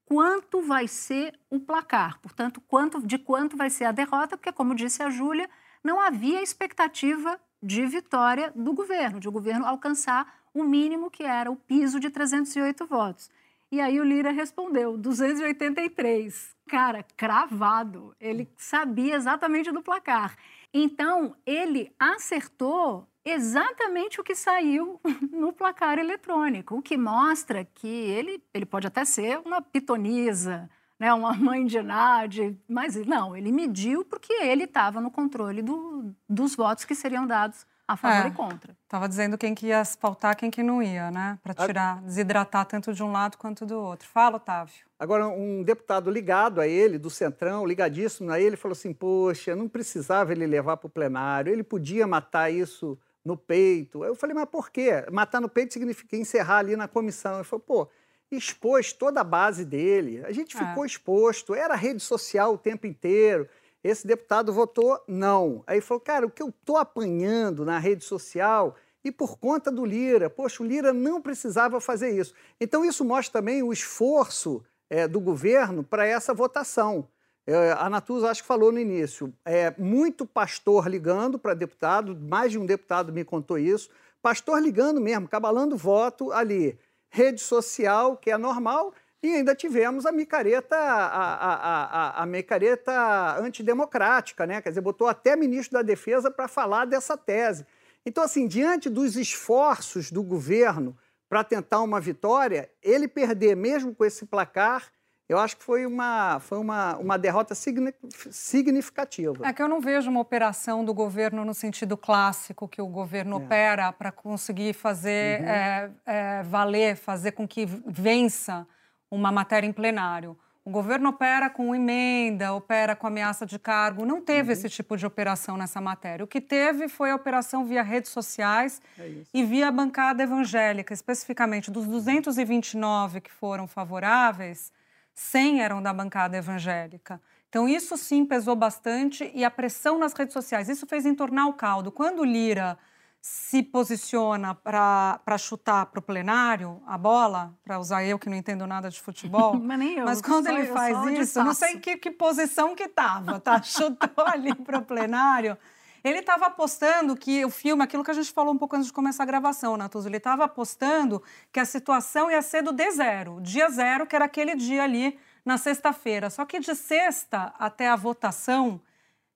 quanto 0.09 0.63
vai 0.63 0.87
ser 0.87 1.39
o 1.51 1.59
placar, 1.59 2.19
portanto, 2.19 2.59
quanto, 2.61 3.05
de 3.05 3.19
quanto 3.19 3.55
vai 3.55 3.69
ser 3.69 3.85
a 3.85 3.91
derrota, 3.91 4.35
porque, 4.35 4.51
como 4.51 4.73
disse 4.73 5.03
a 5.03 5.09
Júlia, 5.11 5.47
não 5.83 5.99
havia 5.99 6.41
expectativa 6.41 7.39
de 7.61 7.85
vitória 7.85 8.51
do 8.55 8.73
governo, 8.73 9.19
de 9.19 9.29
o 9.29 9.31
governo 9.31 9.67
alcançar 9.67 10.39
o 10.51 10.63
mínimo 10.63 11.11
que 11.11 11.23
era 11.23 11.51
o 11.51 11.55
piso 11.55 11.99
de 11.99 12.09
308 12.09 12.87
votos. 12.87 13.29
E 13.71 13.79
aí 13.79 13.99
o 13.99 14.03
Lira 14.03 14.31
respondeu, 14.31 14.97
283. 14.97 16.55
Cara, 16.67 17.05
cravado. 17.15 18.15
Ele 18.19 18.49
sabia 18.57 19.15
exatamente 19.15 19.71
do 19.71 19.83
placar. 19.83 20.35
Então, 20.73 21.35
ele 21.45 21.93
acertou 21.99 23.07
exatamente 23.25 24.21
o 24.21 24.23
que 24.23 24.35
saiu 24.35 24.99
no 25.31 25.51
placar 25.51 25.97
eletrônico, 25.97 26.75
o 26.75 26.81
que 26.81 26.97
mostra 26.97 27.65
que 27.65 27.87
ele, 27.87 28.43
ele 28.53 28.65
pode 28.65 28.87
até 28.87 29.03
ser 29.03 29.39
uma 29.39 29.61
pitonisa, 29.61 30.69
né, 30.99 31.13
uma 31.13 31.33
mãe 31.33 31.65
de 31.65 31.81
Nádia, 31.81 32.55
mas 32.67 32.95
não, 33.05 33.35
ele 33.35 33.51
mediu 33.51 34.03
porque 34.05 34.33
ele 34.33 34.65
estava 34.65 34.99
no 34.99 35.09
controle 35.09 35.61
do, 35.61 36.13
dos 36.27 36.55
votos 36.55 36.85
que 36.85 36.93
seriam 36.93 37.25
dados 37.25 37.65
a 37.89 37.97
favor 37.97 38.25
é, 38.25 38.27
e 38.27 38.31
contra. 38.31 38.77
Estava 38.83 39.09
dizendo 39.09 39.35
quem 39.35 39.55
que 39.55 39.65
ia 39.65 39.81
pautar, 39.99 40.37
quem 40.37 40.51
que 40.51 40.61
não 40.61 40.81
ia, 40.81 41.09
né? 41.09 41.39
Para 41.41 41.55
tirar, 41.55 41.99
desidratar 42.03 42.63
tanto 42.67 42.93
de 42.93 43.01
um 43.01 43.11
lado 43.11 43.35
quanto 43.35 43.65
do 43.65 43.79
outro. 43.79 44.07
Fala, 44.07 44.35
Otávio. 44.35 44.85
Agora, 44.99 45.27
um 45.27 45.63
deputado 45.63 46.11
ligado 46.11 46.61
a 46.61 46.67
ele, 46.67 46.99
do 46.99 47.09
Centrão, 47.09 47.65
ligadíssimo 47.65 48.31
a 48.31 48.39
ele, 48.39 48.55
falou 48.55 48.73
assim: 48.73 48.93
Poxa, 48.93 49.55
não 49.55 49.67
precisava 49.67 50.31
ele 50.31 50.45
levar 50.45 50.77
para 50.77 50.85
o 50.85 50.89
plenário, 50.89 51.51
ele 51.51 51.63
podia 51.63 52.05
matar 52.05 52.51
isso 52.51 52.95
no 53.25 53.35
peito. 53.35 54.05
Eu 54.05 54.13
falei: 54.13 54.35
Mas 54.35 54.45
por 54.45 54.69
quê? 54.69 55.03
Matar 55.11 55.41
no 55.41 55.49
peito 55.49 55.73
significa 55.73 56.15
encerrar 56.15 56.57
ali 56.57 56.75
na 56.75 56.87
comissão. 56.87 57.37
Ele 57.37 57.43
falou: 57.43 57.63
Pô, 57.65 57.87
expôs 58.31 58.93
toda 58.93 59.21
a 59.21 59.23
base 59.23 59.65
dele, 59.65 60.23
a 60.25 60.31
gente 60.31 60.55
é. 60.55 60.59
ficou 60.59 60.83
é. 60.83 60.87
exposto, 60.87 61.55
era 61.55 61.73
rede 61.73 62.01
social 62.01 62.53
o 62.53 62.57
tempo 62.57 62.85
inteiro. 62.85 63.49
Esse 63.83 64.05
deputado 64.05 64.51
votou 64.51 65.01
não. 65.07 65.63
Aí 65.65 65.79
falou, 65.81 66.01
cara, 66.01 66.25
o 66.25 66.31
que 66.31 66.41
eu 66.41 66.49
estou 66.49 66.77
apanhando 66.77 67.63
na 67.63 67.79
rede 67.79 68.03
social 68.03 68.75
e 69.03 69.11
por 69.11 69.37
conta 69.37 69.71
do 69.71 69.85
Lira, 69.85 70.29
poxa, 70.29 70.61
o 70.61 70.65
Lira 70.65 70.91
não 70.91 71.21
precisava 71.21 71.79
fazer 71.79 72.09
isso. 72.09 72.33
Então, 72.59 72.83
isso 72.83 73.05
mostra 73.05 73.39
também 73.39 73.63
o 73.63 73.71
esforço 73.71 74.63
é, 74.89 75.07
do 75.07 75.19
governo 75.19 75.83
para 75.83 76.05
essa 76.05 76.33
votação. 76.33 77.07
É, 77.47 77.71
a 77.71 77.89
Natuza 77.89 78.29
acho 78.29 78.41
que 78.41 78.47
falou 78.47 78.71
no 78.71 78.79
início, 78.79 79.33
é, 79.43 79.73
muito 79.77 80.25
pastor 80.25 80.87
ligando 80.87 81.39
para 81.39 81.53
deputado, 81.53 82.15
mais 82.15 82.51
de 82.51 82.59
um 82.59 82.65
deputado 82.65 83.11
me 83.11 83.23
contou 83.23 83.57
isso, 83.57 83.89
pastor 84.21 84.61
ligando 84.61 84.99
mesmo, 84.99 85.27
cabalando 85.27 85.75
voto 85.77 86.31
ali. 86.31 86.77
Rede 87.09 87.41
social, 87.41 88.17
que 88.17 88.29
é 88.29 88.37
normal, 88.37 88.93
e 89.21 89.35
ainda 89.35 89.53
tivemos 89.53 90.05
a 90.05 90.11
micareta, 90.11 90.75
a, 90.75 91.33
a, 91.33 91.83
a, 91.83 92.23
a 92.23 92.25
micareta 92.25 93.37
antidemocrática, 93.39 94.45
né? 94.45 94.61
Quer 94.61 94.69
dizer, 94.69 94.81
botou 94.81 95.07
até 95.07 95.35
ministro 95.35 95.77
da 95.77 95.81
Defesa 95.81 96.31
para 96.31 96.47
falar 96.47 96.85
dessa 96.85 97.17
tese. 97.17 97.65
Então, 98.05 98.23
assim, 98.23 98.47
diante 98.47 98.89
dos 98.89 99.17
esforços 99.17 100.09
do 100.09 100.23
governo 100.23 100.97
para 101.27 101.43
tentar 101.43 101.81
uma 101.81 101.99
vitória, 101.99 102.69
ele 102.81 103.07
perder 103.07 103.55
mesmo 103.55 103.93
com 103.93 104.05
esse 104.05 104.25
placar, 104.25 104.89
eu 105.27 105.37
acho 105.37 105.57
que 105.57 105.63
foi 105.63 105.85
uma, 105.85 106.39
foi 106.39 106.57
uma, 106.57 106.97
uma 106.97 107.17
derrota 107.17 107.53
significativa. 107.53 109.45
É 109.45 109.53
que 109.53 109.61
eu 109.61 109.67
não 109.67 109.79
vejo 109.79 110.09
uma 110.09 110.19
operação 110.19 110.83
do 110.83 110.91
governo 110.91 111.45
no 111.45 111.53
sentido 111.53 111.95
clássico 111.95 112.67
que 112.67 112.81
o 112.81 112.87
governo 112.87 113.35
é. 113.35 113.43
opera 113.43 113.91
para 113.91 114.11
conseguir 114.11 114.73
fazer 114.73 115.41
uhum. 115.41 115.47
é, 115.47 115.91
é, 116.07 116.43
valer, 116.43 116.95
fazer 116.95 117.33
com 117.33 117.47
que 117.47 117.67
vença 117.85 118.65
uma 119.11 119.31
matéria 119.31 119.67
em 119.67 119.73
plenário. 119.73 120.37
O 120.63 120.71
governo 120.71 121.09
opera 121.09 121.49
com 121.49 121.73
emenda, 121.73 122.53
opera 122.53 122.95
com 122.95 123.07
ameaça 123.07 123.45
de 123.45 123.57
cargo. 123.57 124.05
Não 124.05 124.21
teve 124.21 124.49
uhum. 124.49 124.53
esse 124.53 124.69
tipo 124.69 124.95
de 124.95 125.05
operação 125.05 125.57
nessa 125.57 125.81
matéria. 125.81 126.23
O 126.23 126.27
que 126.27 126.39
teve 126.39 126.87
foi 126.87 127.09
a 127.09 127.15
operação 127.15 127.65
via 127.65 127.81
redes 127.81 128.11
sociais 128.11 128.81
é 128.99 129.11
e 129.33 129.43
via 129.43 129.71
bancada 129.71 130.21
evangélica. 130.21 130.93
Especificamente, 130.93 131.71
dos 131.71 131.87
229 131.87 133.21
que 133.21 133.31
foram 133.31 133.67
favoráveis, 133.67 134.71
100 135.15 135.61
eram 135.61 135.81
da 135.81 135.91
bancada 135.91 136.37
evangélica. 136.37 137.19
Então, 137.49 137.67
isso 137.67 137.97
sim 137.97 138.23
pesou 138.23 138.55
bastante 138.55 139.31
e 139.33 139.43
a 139.43 139.49
pressão 139.49 139.97
nas 139.97 140.13
redes 140.13 140.33
sociais. 140.33 140.69
Isso 140.69 140.85
fez 140.85 141.03
entornar 141.03 141.47
o 141.47 141.53
caldo. 141.53 141.91
Quando 141.91 142.23
Lira 142.23 142.77
se 143.21 143.61
posiciona 143.61 144.55
para 144.55 145.37
chutar 145.37 145.87
para 145.87 145.99
o 145.99 146.01
plenário 146.01 146.81
a 146.85 146.97
bola, 146.97 147.57
para 147.63 147.79
usar 147.79 148.03
eu 148.03 148.17
que 148.17 148.29
não 148.29 148.37
entendo 148.37 148.65
nada 148.65 148.89
de 148.89 148.99
futebol. 148.99 149.55
mas 149.59 149.79
nem 149.79 149.97
eu. 149.97 150.05
Mas 150.05 150.21
quando 150.21 150.47
ele 150.47 150.67
faz 150.67 150.97
isso, 151.19 151.43
não 151.43 151.53
sei 151.53 151.79
que, 151.79 151.97
que 151.97 152.11
posição 152.11 152.75
que 152.75 152.83
estava, 152.83 153.39
tá? 153.39 153.61
Chutou 153.63 154.25
ali 154.25 154.55
para 154.55 154.79
o 154.79 154.81
plenário. 154.81 155.57
Ele 156.03 156.19
estava 156.19 156.45
apostando 156.45 157.15
que 157.15 157.43
o 157.43 157.49
filme, 157.49 157.83
aquilo 157.83 158.03
que 158.03 158.11
a 158.11 158.13
gente 158.13 158.31
falou 158.31 158.53
um 158.53 158.57
pouco 158.57 158.75
antes 158.75 158.87
de 158.87 158.93
começar 158.93 159.23
a 159.23 159.25
gravação, 159.25 159.75
Natuza, 159.75 160.07
ele 160.07 160.17
estava 160.17 160.45
apostando 160.45 161.21
que 161.51 161.59
a 161.59 161.65
situação 161.65 162.31
ia 162.31 162.41
ser 162.41 162.61
do 162.61 162.73
D0, 162.73 163.41
dia 163.41 163.69
zero, 163.69 164.07
que 164.07 164.15
era 164.15 164.25
aquele 164.25 164.55
dia 164.55 164.83
ali 164.83 165.19
na 165.43 165.57
sexta-feira. 165.57 166.29
Só 166.29 166.45
que 166.45 166.59
de 166.59 166.73
sexta 166.73 167.53
até 167.59 167.89
a 167.89 167.95
votação, 167.95 168.81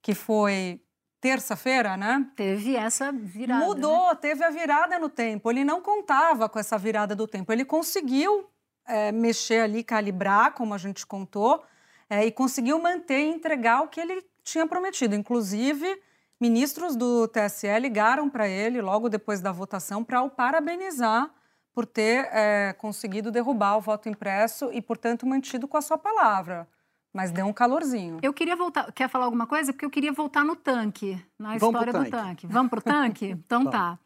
que 0.02 0.16
foi 0.16 0.82
terça-feira, 1.24 1.96
né? 1.96 2.28
Teve 2.36 2.76
essa 2.76 3.10
virada. 3.10 3.64
Mudou, 3.64 4.10
né? 4.10 4.16
teve 4.16 4.44
a 4.44 4.50
virada 4.50 5.00
no 5.00 5.08
tempo. 5.08 5.50
Ele 5.50 5.64
não 5.64 5.80
contava 5.80 6.50
com 6.50 6.60
essa 6.60 6.78
virada 6.78 7.16
do 7.16 7.26
tempo. 7.26 7.50
Ele 7.54 7.64
conseguiu 7.64 8.50
é, 8.86 9.10
mexer 9.10 9.62
ali, 9.62 9.86
calibrar, 9.86 10.52
como 10.52 10.74
a 10.74 10.78
gente 10.78 11.06
contou, 11.08 11.64
é, 12.10 12.26
e 12.26 12.32
conseguiu 12.32 12.78
manter 12.78 13.22
e 13.22 13.30
entregar 13.30 13.84
o 13.84 13.88
que 13.88 14.02
ele 14.02 14.22
tinha 14.44 14.68
prometido. 14.68 15.16
Inclusive, 15.16 15.98
ministros 16.42 16.94
do 16.94 17.26
TSE 17.30 17.80
ligaram 17.80 18.30
para 18.30 18.46
ele 18.46 18.82
logo 18.82 19.08
depois 19.08 19.40
da 19.40 19.54
votação 19.54 20.04
para 20.04 20.22
o 20.22 20.30
parabenizar 20.30 21.32
por 21.74 21.86
ter 21.86 22.28
é, 22.34 22.76
conseguido 22.78 23.32
derrubar 23.32 23.78
o 23.78 23.82
voto 23.82 24.10
impresso 24.10 24.70
e, 24.74 24.82
portanto, 24.82 25.26
mantido 25.26 25.70
com 25.70 25.78
a 25.78 25.82
sua 25.82 25.98
palavra. 25.98 26.68
Mas 27.14 27.32
deu 27.32 27.46
um 27.46 27.54
calorzinho. 27.54 28.20
Eu 28.24 28.34
queria 28.34 28.56
voltar. 28.56 28.92
Quer 28.92 29.08
falar 29.08 29.26
alguma 29.26 29.46
coisa? 29.46 29.72
Porque 29.72 29.86
eu 29.86 29.90
queria 29.90 30.12
voltar 30.12 30.44
no 30.44 30.56
tanque, 30.56 31.24
na 31.38 31.58
Vamos 31.58 31.76
história 31.76 31.94
tanque. 31.94 32.10
do 32.10 32.18
tanque. 32.18 32.48
Vamos 32.48 32.70
para 32.72 32.80
o 32.80 32.82
tanque? 32.82 33.26
Então 33.46 33.66
tá. 33.70 34.00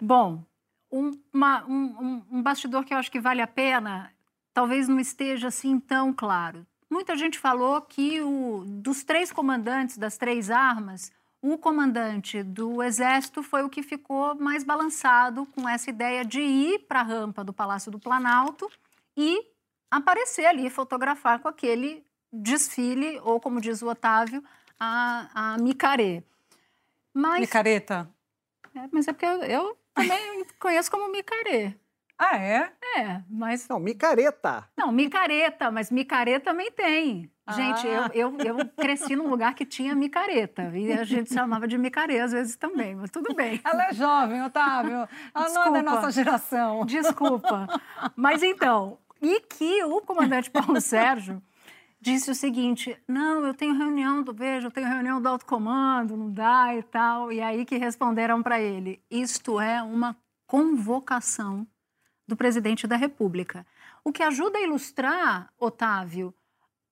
Bom, 0.00 0.44
um, 0.90 1.10
uma, 1.32 1.64
um, 1.64 2.22
um, 2.30 2.42
bastidor 2.42 2.84
que 2.84 2.94
eu 2.94 2.98
acho 2.98 3.10
que 3.10 3.18
vale 3.18 3.42
a 3.42 3.46
pena, 3.46 4.12
talvez 4.52 4.86
não 4.86 5.00
esteja 5.00 5.48
assim 5.48 5.80
tão 5.80 6.12
claro. 6.12 6.64
Muita 6.88 7.16
gente 7.16 7.38
falou 7.38 7.80
que 7.80 8.20
o, 8.20 8.64
dos 8.66 9.02
três 9.02 9.32
comandantes 9.32 9.98
das 9.98 10.16
três 10.16 10.50
armas, 10.50 11.10
o 11.42 11.58
comandante 11.58 12.42
do 12.42 12.80
Exército 12.82 13.42
foi 13.42 13.64
o 13.64 13.68
que 13.68 13.82
ficou 13.82 14.36
mais 14.36 14.62
balançado 14.62 15.46
com 15.46 15.68
essa 15.68 15.90
ideia 15.90 16.24
de 16.24 16.40
ir 16.40 16.80
para 16.86 17.00
a 17.00 17.02
rampa 17.02 17.42
do 17.42 17.52
Palácio 17.52 17.90
do 17.90 17.98
Planalto 17.98 18.70
e 19.16 19.42
aparecer 19.90 20.46
ali, 20.46 20.70
fotografar 20.70 21.40
com 21.40 21.48
aquele 21.48 22.03
desfile, 22.42 23.20
ou 23.22 23.40
como 23.40 23.60
diz 23.60 23.82
o 23.82 23.88
Otávio, 23.88 24.42
a, 24.78 25.52
a 25.54 25.58
micaré. 25.58 26.22
Mas, 27.12 27.40
Micareta? 27.40 28.08
É, 28.74 28.88
mas 28.90 29.06
é 29.06 29.12
porque 29.12 29.26
eu, 29.26 29.42
eu 29.44 29.78
também 29.94 30.44
conheço 30.58 30.90
como 30.90 31.10
micaré. 31.10 31.74
Ah, 32.18 32.36
é? 32.36 32.72
É, 32.96 33.22
mas. 33.28 33.66
Não, 33.68 33.78
micareta. 33.80 34.68
Não, 34.76 34.90
micareta, 34.92 35.70
mas 35.70 35.90
micareta 35.90 36.44
também 36.50 36.70
tem. 36.70 37.30
Gente, 37.50 37.86
Ah. 37.88 38.10
eu, 38.14 38.32
eu, 38.38 38.56
eu 38.58 38.68
cresci 38.76 39.14
num 39.14 39.28
lugar 39.28 39.54
que 39.54 39.66
tinha 39.66 39.94
micareta. 39.94 40.72
E 40.76 40.92
a 40.92 41.04
gente 41.04 41.32
chamava 41.34 41.68
de 41.68 41.76
micarê 41.76 42.18
às 42.20 42.32
vezes 42.32 42.56
também, 42.56 42.94
mas 42.96 43.10
tudo 43.10 43.34
bem. 43.34 43.60
Ela 43.62 43.88
é 43.88 43.92
jovem, 43.92 44.42
Otávio. 44.42 45.06
Ela 45.34 45.48
não 45.50 45.62
é 45.62 45.70
da 45.70 45.70
Desculpa. 45.70 45.82
nossa 45.82 46.10
geração. 46.10 46.86
Desculpa. 46.86 47.66
Mas 48.16 48.42
então, 48.42 48.98
e 49.20 49.40
que 49.40 49.84
o 49.84 50.00
comandante 50.00 50.50
Paulo 50.50 50.80
Sérgio 50.80 51.42
disse 52.04 52.30
o 52.30 52.34
seguinte: 52.34 52.96
não, 53.08 53.46
eu 53.46 53.54
tenho 53.54 53.74
reunião 53.74 54.22
do 54.22 54.32
Veja, 54.32 54.66
eu 54.66 54.70
tenho 54.70 54.86
reunião 54.86 55.20
do 55.20 55.28
alto 55.28 55.46
comando, 55.46 56.16
não 56.16 56.30
dá 56.30 56.76
e 56.76 56.82
tal. 56.82 57.32
E 57.32 57.40
aí 57.40 57.64
que 57.64 57.78
responderam 57.78 58.42
para 58.42 58.60
ele: 58.60 59.02
isto 59.10 59.58
é 59.58 59.82
uma 59.82 60.14
convocação 60.46 61.66
do 62.28 62.36
presidente 62.36 62.86
da 62.86 62.96
República. 62.96 63.66
O 64.04 64.12
que 64.12 64.22
ajuda 64.22 64.58
a 64.58 64.62
ilustrar, 64.62 65.50
Otávio, 65.58 66.34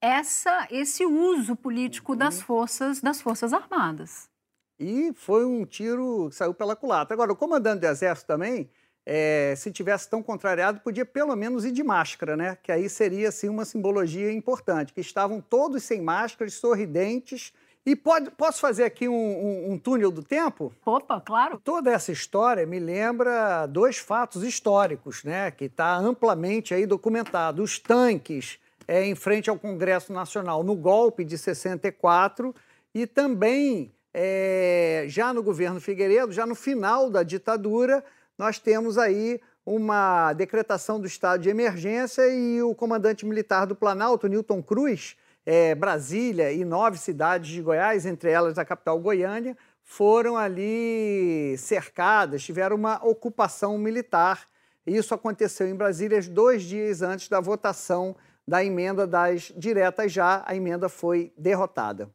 essa, 0.00 0.66
esse 0.70 1.04
uso 1.04 1.54
político 1.54 2.16
das 2.16 2.40
forças 2.40 3.00
das 3.00 3.20
forças 3.20 3.52
armadas. 3.52 4.30
E 4.78 5.12
foi 5.14 5.44
um 5.44 5.64
tiro 5.66 6.28
que 6.30 6.34
saiu 6.34 6.54
pela 6.54 6.74
culatra. 6.74 7.14
Agora, 7.14 7.32
o 7.32 7.36
comandante 7.36 7.80
do 7.80 7.86
Exército 7.86 8.26
também, 8.26 8.68
eh, 9.06 9.54
se 9.56 9.70
tivesse 9.72 10.08
tão 10.08 10.22
contrariado, 10.22 10.80
podia 10.80 11.04
pelo 11.04 11.34
menos 11.36 11.64
ir 11.64 11.72
de 11.72 11.82
máscara, 11.82 12.36
né? 12.36 12.56
Que 12.62 12.70
aí 12.72 12.88
seria 12.88 13.28
assim, 13.28 13.48
uma 13.48 13.64
simbologia 13.64 14.32
importante, 14.32 14.92
que 14.92 15.00
estavam 15.00 15.40
todos 15.40 15.82
sem 15.82 16.00
máscaras, 16.00 16.54
sorridentes. 16.54 17.52
E 17.84 17.96
pode, 17.96 18.30
posso 18.30 18.60
fazer 18.60 18.84
aqui 18.84 19.08
um, 19.08 19.12
um- 19.14 19.72
um 19.72 19.78
túnel 19.78 20.12
do 20.12 20.22
tempo? 20.22 20.72
Opa, 20.86 21.20
claro. 21.20 21.60
Toda 21.64 21.90
essa 21.90 22.12
história 22.12 22.64
me 22.64 22.78
lembra 22.78 23.66
dois 23.66 23.98
fatos 23.98 24.44
históricos, 24.44 25.24
né? 25.24 25.50
Que 25.50 25.64
está 25.64 25.96
amplamente 25.96 26.72
aí 26.72 26.86
documentado. 26.86 27.60
Os 27.60 27.80
tanques 27.80 28.60
eh, 28.86 29.04
em 29.04 29.16
frente 29.16 29.50
ao 29.50 29.58
Congresso 29.58 30.12
Nacional 30.12 30.62
no 30.62 30.76
golpe 30.76 31.24
de 31.24 31.36
64 31.36 32.54
e 32.94 33.04
também 33.04 33.90
eh, 34.14 35.06
já 35.08 35.32
no 35.34 35.42
governo 35.42 35.80
Figueiredo, 35.80 36.30
já 36.32 36.46
no 36.46 36.54
final 36.54 37.10
da 37.10 37.24
ditadura, 37.24 38.04
nós 38.42 38.58
temos 38.58 38.98
aí 38.98 39.40
uma 39.64 40.32
decretação 40.32 40.98
do 40.98 41.06
estado 41.06 41.40
de 41.40 41.48
emergência 41.48 42.26
e 42.26 42.60
o 42.60 42.74
comandante 42.74 43.24
militar 43.24 43.68
do 43.68 43.76
Planalto, 43.76 44.26
Newton 44.26 44.60
Cruz, 44.60 45.16
eh, 45.46 45.76
Brasília 45.76 46.52
e 46.52 46.64
nove 46.64 46.98
cidades 46.98 47.48
de 47.48 47.62
Goiás, 47.62 48.04
entre 48.04 48.32
elas 48.32 48.58
a 48.58 48.64
capital 48.64 48.98
Goiânia, 48.98 49.56
foram 49.84 50.36
ali 50.36 51.54
cercadas, 51.56 52.42
tiveram 52.42 52.74
uma 52.74 52.96
ocupação 53.06 53.78
militar. 53.78 54.44
Isso 54.84 55.14
aconteceu 55.14 55.68
em 55.68 55.76
Brasília 55.76 56.20
dois 56.22 56.64
dias 56.64 57.00
antes 57.00 57.28
da 57.28 57.38
votação 57.38 58.16
da 58.44 58.64
emenda 58.64 59.06
das 59.06 59.52
diretas 59.56 60.10
já. 60.10 60.42
A 60.44 60.56
emenda 60.56 60.88
foi 60.88 61.32
derrotada. 61.38 62.10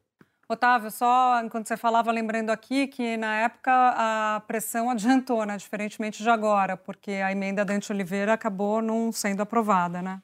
Otávio, 0.50 0.90
só 0.90 1.40
enquanto 1.42 1.68
você 1.68 1.76
falava, 1.76 2.10
lembrando 2.10 2.48
aqui 2.50 2.86
que 2.86 3.16
na 3.18 3.36
época 3.36 3.70
a 3.70 4.40
pressão 4.46 4.88
adiantou, 4.90 5.44
né? 5.44 5.56
Diferentemente 5.58 6.22
de 6.22 6.30
agora, 6.30 6.76
porque 6.76 7.12
a 7.12 7.30
emenda 7.30 7.64
Dante 7.64 7.92
Oliveira 7.92 8.32
acabou 8.32 8.80
não 8.80 9.12
sendo 9.12 9.42
aprovada, 9.42 10.00
né? 10.00 10.22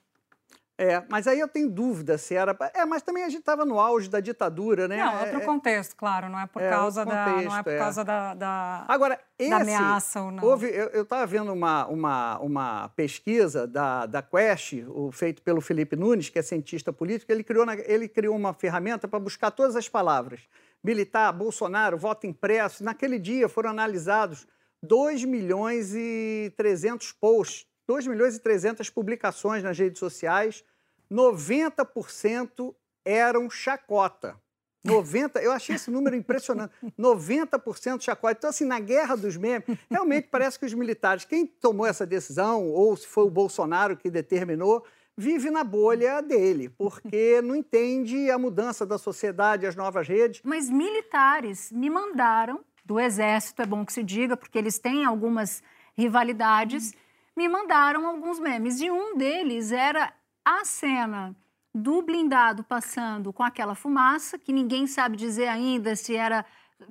É, 0.77 1.05
mas 1.09 1.29
aí 1.29 1.39
eu 1.39 1.47
tenho 1.47 1.71
dúvida 1.71 2.19
se 2.19 2.35
era. 2.35 2.57
É, 2.75 2.85
mas 2.85 3.01
também 3.03 3.23
a 3.23 3.29
gente 3.29 3.41
estava 3.41 3.65
no 3.65 3.79
auge 3.79 4.09
da 4.11 4.19
ditadura, 4.19 4.89
né? 4.89 4.97
Não, 4.97 5.21
outro 5.21 5.41
É, 5.41 5.45
contexto, 5.45 5.95
claro, 5.95 6.29
não 6.29 6.39
é 6.39 6.47
por 6.49 6.61
é, 6.61 6.69
causa 6.69 7.01
outro 7.03 7.15
da, 7.15 7.27
não 7.27 7.33
é 7.33 7.35
contexto, 7.45 7.63
por 7.65 7.73
é. 7.73 7.79
causa 7.79 8.05
da, 8.05 8.35
da, 8.35 8.85
Agora, 8.89 9.21
esse, 9.39 9.51
da 9.51 9.59
ameaça 9.59 10.21
ou 10.21 10.33
não. 10.33 10.43
Houve, 10.43 10.67
eu 10.67 11.03
estava 11.03 11.25
vendo 11.27 11.53
uma, 11.53 11.87
uma, 11.87 12.39
uma 12.41 12.89
pesquisa 12.91 13.69
da, 13.69 14.07
da 14.07 14.21
Quest, 14.21 14.73
o, 14.89 15.13
feito 15.13 15.43
pelo 15.43 15.61
Felipe 15.61 15.95
Nunes, 15.95 16.29
que 16.29 16.41
é 16.41 16.43
cientista 16.43 16.93
político, 16.93 17.31
ele 17.31 17.45
criou, 17.45 17.65
na- 17.65 17.77
ele 17.77 18.09
criou 18.09 18.35
uma 18.35 18.53
ferramenta 18.53 19.07
para 19.07 19.21
buscar 19.21 19.53
todas 19.53 19.77
as 19.77 19.89
palavras. 19.89 20.41
Militar, 20.83 21.33
Bolsonaro, 21.33 21.97
voto 21.97 22.27
impresso. 22.27 22.83
Naquele 22.83 23.19
dia 23.19 23.49
foram 23.49 23.71
analisados 23.71 24.45
2 24.83 25.25
milhões 25.25 25.95
e 25.95 26.53
300 26.57 27.13
posts, 27.13 27.65
2 27.87 28.07
milhões 28.07 28.35
e 28.37 28.41
300 28.41 28.91
publicações 28.91 29.63
nas 29.63 29.79
redes 29.79 29.99
sociais, 29.99 30.65
90% 31.11 32.75
eram 33.05 33.51
chacota. 33.51 34.41
90, 34.85 35.41
eu 35.41 35.51
achei 35.51 35.77
esse 35.77 35.91
número 35.91 36.15
impressionante. 36.15 36.75
90% 36.99 38.03
chacota. 38.03 38.37
Então, 38.39 38.51
assim, 38.51 38.67
na 38.67 38.79
guerra 38.79 39.17
dos 39.17 39.37
memes, 39.37 39.65
realmente 39.91 40.29
parece 40.29 40.59
que 40.59 40.67
os 40.67 40.75
militares, 40.75 41.25
quem 41.25 41.47
tomou 41.47 41.87
essa 41.87 42.07
decisão, 42.07 42.69
ou 42.69 42.95
se 42.95 43.07
foi 43.07 43.25
o 43.25 43.31
Bolsonaro 43.31 43.97
que 43.97 44.11
determinou, 44.11 44.85
vive 45.17 45.51
na 45.51 45.65
bolha 45.65 46.21
dele, 46.21 46.69
porque 46.69 47.41
não 47.41 47.57
entende 47.57 48.31
a 48.31 48.39
mudança 48.39 48.85
da 48.85 48.99
sociedade, 48.99 49.67
as 49.67 49.75
novas 49.75 50.07
redes. 50.07 50.43
Mas 50.45 50.69
militares 50.69 51.73
me 51.73 51.89
mandaram, 51.89 52.61
do 52.85 53.01
Exército, 53.01 53.63
é 53.63 53.67
bom 53.67 53.87
que 53.87 53.93
se 53.93 54.03
diga, 54.03 54.37
porque 54.37 54.59
eles 54.59 54.79
têm 54.79 55.07
algumas 55.07 55.63
rivalidades, 55.97 56.93
me 57.35 57.49
mandaram 57.49 58.07
alguns 58.07 58.39
memes. 58.39 58.81
E 58.81 58.91
um 58.91 59.17
deles 59.17 59.73
era 59.73 60.13
a 60.45 60.65
cena 60.65 61.35
do 61.75 62.03
blindado 62.03 62.63
passando 62.63 63.33
com 63.33 63.43
aquela 63.43 63.75
fumaça, 63.75 64.39
que 64.39 64.53
ninguém 64.53 64.87
sabe 64.87 65.17
dizer 65.17 65.49
ainda 65.49 65.97
se 65.97 66.15
era 66.15 66.45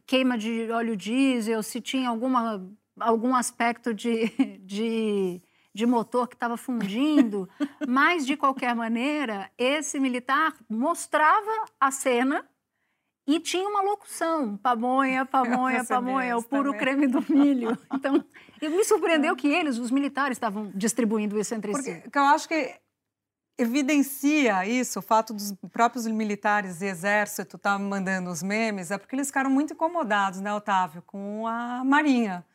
queima 0.06 0.38
de 0.38 0.70
óleo 0.72 0.98
diesel, 0.98 1.64
se 1.64 1.80
tinha 1.80 2.10
alguma, 2.10 2.70
algum 3.00 3.36
aspecto 3.36 3.94
de, 3.94 4.28
de, 4.60 5.42
de 5.74 5.86
motor 5.86 6.28
que 6.28 6.36
estava 6.36 6.58
fundindo. 6.58 7.48
Mas, 7.88 8.26
de 8.26 8.36
qualquer 8.36 8.76
maneira, 8.76 9.50
esse 9.58 10.00
militar 10.00 10.54
mostrava 10.70 11.66
a 11.80 11.92
cena 11.92 12.46
e 13.26 13.40
tinha 13.40 13.68
uma 13.70 13.82
locução, 13.82 14.58
pamonha, 14.58 15.24
pamonha, 15.26 15.86
pamonha, 15.86 16.36
o 16.36 16.40
isso 16.40 16.50
puro 16.50 16.72
também. 16.72 16.80
creme 16.80 17.08
do 17.08 17.24
milho. 17.30 17.78
Então, 17.94 18.24
me 18.62 18.84
surpreendeu 18.84 19.34
que 19.34 19.48
eles, 19.48 19.78
os 19.78 19.92
militares, 19.92 20.36
estavam 20.36 20.72
distribuindo 20.76 21.40
isso 21.40 21.56
entre 21.56 21.72
Porque 21.72 22.02
si. 22.02 22.04
eu 22.14 22.22
acho 22.24 22.50
que 22.50 22.84
evidencia 23.58 24.66
isso, 24.66 25.00
o 25.00 25.02
fato 25.02 25.34
dos 25.34 25.54
próprios 25.72 26.08
militares 26.08 26.82
e 26.82 26.86
exército 26.86 27.58
estar 27.58 27.78
mandando 27.78 28.30
os 28.30 28.42
memes, 28.42 28.92
é 28.92 28.98
porque 28.98 29.16
eles 29.16 29.28
ficaram 29.28 29.50
muito 29.50 29.74
incomodados, 29.74 30.40
né, 30.40 30.54
Otávio, 30.54 31.04
com 31.04 31.48
a 31.48 31.84
Marinha. 31.84 32.46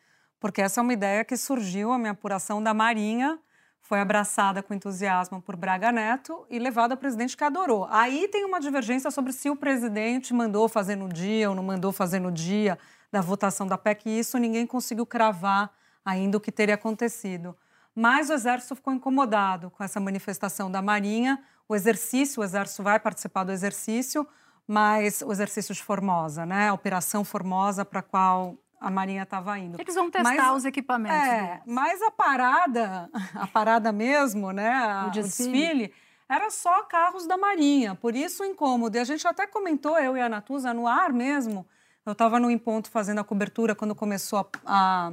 Porque 0.40 0.61
essa 0.61 0.80
é 0.80 0.82
uma 0.82 0.92
ideia 0.92 1.24
que 1.24 1.37
surgiu, 1.37 1.92
a 1.92 1.98
minha 1.98 2.12
apuração 2.12 2.62
da 2.62 2.72
Marinha, 2.72 3.38
foi 3.80 4.00
abraçada 4.00 4.62
com 4.62 4.74
entusiasmo 4.74 5.40
por 5.40 5.56
Braga 5.56 5.90
Neto 5.90 6.44
e 6.50 6.58
levada 6.58 6.92
ao 6.92 6.98
presidente 6.98 7.37
que 7.37 7.42
adorou. 7.42 7.87
Aí 7.90 8.28
tem 8.28 8.44
uma 8.44 8.61
divergência 8.61 9.11
sobre 9.11 9.32
se 9.32 9.48
o 9.48 9.56
presidente 9.56 10.34
mandou 10.34 10.68
fazer 10.68 10.94
no 10.94 11.08
dia 11.08 11.48
ou 11.48 11.56
não 11.56 11.62
mandou 11.62 11.90
fazer 11.90 12.20
no 12.20 12.30
dia 12.30 12.78
da 13.11 13.22
votação 13.22 13.66
da 13.66 13.78
PEC, 13.78 14.11
e 14.11 14.18
isso 14.18 14.37
ninguém 14.37 14.66
conseguiu 14.66 15.06
cravar 15.06 15.70
ainda 16.04 16.37
o 16.37 16.40
que 16.40 16.52
teria 16.52 16.74
acontecido. 16.74 17.56
Mas 18.00 18.30
o 18.30 18.32
Exército 18.32 18.76
ficou 18.76 18.92
incomodado 18.92 19.70
com 19.72 19.82
essa 19.82 19.98
manifestação 19.98 20.70
da 20.70 20.80
Marinha. 20.80 21.42
O 21.68 21.74
exercício, 21.74 22.40
o 22.40 22.44
Exército 22.44 22.80
vai 22.82 23.00
participar 23.00 23.42
do 23.42 23.50
exercício, 23.50 24.24
mas 24.66 25.20
o 25.20 25.32
exercício 25.32 25.74
de 25.74 25.82
Formosa, 25.82 26.46
né? 26.46 26.68
A 26.68 26.72
Operação 26.74 27.24
Formosa 27.24 27.84
para 27.84 27.98
a 27.98 28.02
qual 28.02 28.56
a 28.80 28.88
Marinha 28.88 29.24
estava 29.24 29.58
indo. 29.58 29.80
Eles 29.80 29.96
vão 29.96 30.08
testar 30.08 30.32
Mas- 30.37 30.56
os 30.58 30.64
equipamentos. 30.64 31.18
É, 31.18 31.46
deles. 31.46 31.62
mas 31.66 32.00
a 32.00 32.11
parada, 32.12 33.11
a 33.34 33.46
parada 33.48 33.90
mesmo, 33.90 34.52
né? 34.52 34.72
a- 34.72 35.04
O 35.06 35.08
o, 35.08 35.11
desfile. 35.11 35.50
desfile. 35.50 35.94
era 36.28 36.50
só 36.50 36.84
carros 36.84 37.26
da 37.26 37.37
Marinha, 37.37 37.96
por 37.96 38.14
isso 38.14 38.44
o 38.44 38.46
incômodo. 38.46 38.96
E 38.96 39.00
a 39.00 39.04
gente 39.04 39.26
até 39.26 39.44
comentou, 39.44 39.98
eu 39.98 40.16
e 40.16 40.20
a 40.20 40.28
Natuza, 40.28 40.72
no 40.72 40.87
ar 40.87 41.12
mesmo. 41.12 41.66
Eu 42.06 42.12
estava 42.12 42.38
no 42.38 42.56
Ponto 42.61 42.88
fazendo 42.90 43.18
a 43.18 43.24
cobertura 43.24 43.74
quando 43.74 43.92
começou 43.94 44.38
a, 44.38 44.46
a, 44.64 45.12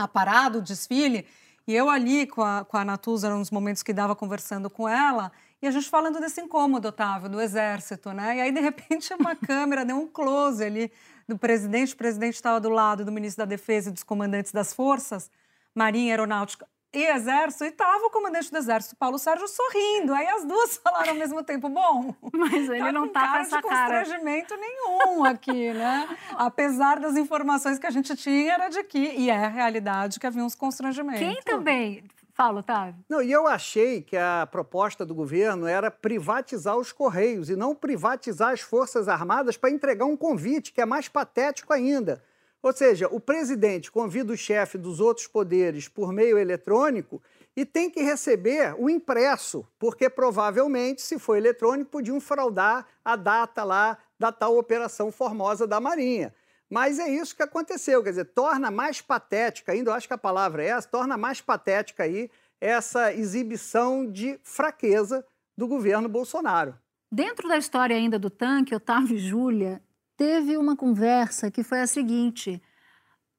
a 0.00 0.06
parada, 0.08 0.58
o 0.58 0.62
desfile. 0.62 1.26
E 1.66 1.74
eu 1.74 1.88
ali 1.88 2.26
com 2.26 2.42
a, 2.42 2.64
com 2.64 2.76
a 2.76 2.84
Natuza, 2.84 3.30
nos 3.30 3.50
momentos 3.50 3.82
que 3.82 3.92
dava 3.92 4.14
conversando 4.14 4.68
com 4.68 4.88
ela, 4.88 5.32
e 5.62 5.66
a 5.66 5.70
gente 5.70 5.88
falando 5.88 6.20
desse 6.20 6.40
incômodo, 6.40 6.88
Otávio, 6.88 7.28
do 7.28 7.40
Exército, 7.40 8.12
né? 8.12 8.36
E 8.36 8.40
aí, 8.42 8.52
de 8.52 8.60
repente, 8.60 9.14
uma 9.14 9.34
câmera 9.36 9.84
deu 9.84 9.96
um 9.96 10.06
close 10.06 10.62
ali 10.62 10.92
do 11.26 11.38
presidente. 11.38 11.94
O 11.94 11.96
presidente 11.96 12.34
estava 12.34 12.60
do 12.60 12.68
lado 12.68 13.04
do 13.04 13.10
ministro 13.10 13.44
da 13.44 13.48
Defesa 13.48 13.88
e 13.88 13.92
dos 13.92 14.02
comandantes 14.02 14.52
das 14.52 14.74
forças, 14.74 15.30
Marinha, 15.74 16.12
Aeronáutica 16.12 16.66
e 16.94 17.04
Exército, 17.04 17.64
e 17.64 17.68
estava 17.68 18.06
o 18.06 18.10
comandante 18.10 18.50
do 18.50 18.56
Exército, 18.56 18.96
Paulo 18.96 19.18
Sérgio, 19.18 19.46
sorrindo. 19.48 20.14
Aí 20.14 20.26
as 20.28 20.44
duas 20.44 20.76
falaram 20.82 21.10
ao 21.10 21.16
mesmo 21.16 21.42
tempo, 21.42 21.68
bom... 21.68 22.14
Mas 22.32 22.68
ele 22.68 22.92
não 22.92 23.08
tá 23.08 23.28
com 23.28 23.36
essa 23.38 23.56
de 23.56 23.62
cara. 23.62 23.98
constrangimento 23.98 24.56
nenhum 24.56 25.24
aqui, 25.24 25.72
né? 25.72 26.08
Apesar 26.36 27.00
das 27.00 27.16
informações 27.16 27.78
que 27.78 27.86
a 27.86 27.90
gente 27.90 28.14
tinha, 28.16 28.54
era 28.54 28.68
de 28.68 28.82
que, 28.84 28.98
e 28.98 29.30
é 29.30 29.44
a 29.44 29.48
realidade, 29.48 30.20
que 30.20 30.26
havia 30.26 30.44
uns 30.44 30.54
constrangimentos. 30.54 31.20
Quem 31.20 31.40
também... 31.42 32.04
Fala, 32.34 32.60
Otávio. 32.60 32.96
Não, 33.08 33.22
e 33.22 33.30
eu 33.30 33.46
achei 33.46 34.02
que 34.02 34.16
a 34.16 34.48
proposta 34.50 35.06
do 35.06 35.14
governo 35.14 35.68
era 35.68 35.88
privatizar 35.88 36.76
os 36.76 36.90
Correios 36.90 37.48
e 37.48 37.54
não 37.54 37.76
privatizar 37.76 38.50
as 38.50 38.60
Forças 38.60 39.06
Armadas 39.06 39.56
para 39.56 39.70
entregar 39.70 40.04
um 40.04 40.16
convite, 40.16 40.72
que 40.72 40.80
é 40.80 40.84
mais 40.84 41.06
patético 41.06 41.72
ainda. 41.72 42.20
Ou 42.64 42.72
seja, 42.72 43.08
o 43.08 43.20
presidente 43.20 43.92
convida 43.92 44.32
o 44.32 44.36
chefe 44.38 44.78
dos 44.78 44.98
outros 44.98 45.26
poderes 45.26 45.86
por 45.86 46.14
meio 46.14 46.38
eletrônico 46.38 47.22
e 47.54 47.66
tem 47.66 47.90
que 47.90 48.00
receber 48.00 48.74
o 48.78 48.88
impresso, 48.88 49.68
porque 49.78 50.08
provavelmente, 50.08 51.02
se 51.02 51.18
for 51.18 51.36
eletrônico, 51.36 51.90
podiam 51.90 52.18
fraudar 52.18 52.86
a 53.04 53.16
data 53.16 53.62
lá 53.64 53.98
da 54.18 54.32
tal 54.32 54.56
operação 54.56 55.12
formosa 55.12 55.66
da 55.66 55.78
Marinha. 55.78 56.34
Mas 56.70 56.98
é 56.98 57.06
isso 57.06 57.36
que 57.36 57.42
aconteceu, 57.42 58.02
quer 58.02 58.08
dizer, 58.08 58.24
torna 58.24 58.70
mais 58.70 58.98
patética 58.98 59.72
ainda, 59.72 59.90
eu 59.90 59.94
acho 59.94 60.08
que 60.08 60.14
a 60.14 60.18
palavra 60.18 60.64
é 60.64 60.68
essa, 60.68 60.88
torna 60.88 61.18
mais 61.18 61.42
patética 61.42 62.04
aí 62.04 62.30
essa 62.58 63.12
exibição 63.12 64.10
de 64.10 64.40
fraqueza 64.42 65.22
do 65.54 65.68
governo 65.68 66.08
Bolsonaro. 66.08 66.74
Dentro 67.12 67.46
da 67.46 67.58
história 67.58 67.94
ainda 67.94 68.18
do 68.18 68.30
tanque, 68.30 68.74
Otávio 68.74 69.16
e 69.16 69.20
Júlia, 69.20 69.82
teve 70.24 70.56
uma 70.56 70.74
conversa 70.74 71.50
que 71.50 71.62
foi 71.62 71.80
a 71.80 71.86
seguinte: 71.86 72.62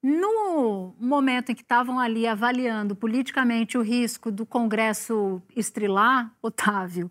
no 0.04 0.96
momento 1.00 1.52
em 1.52 1.56
que 1.56 1.64
estavam 1.64 2.00
ali 2.00 2.28
avaliando 2.28 2.96
politicamente 2.96 3.76
o 3.76 3.82
risco 3.82 4.32
do 4.32 4.46
Congresso 4.46 5.42
estrilar, 5.56 6.32
Otávio, 6.44 7.10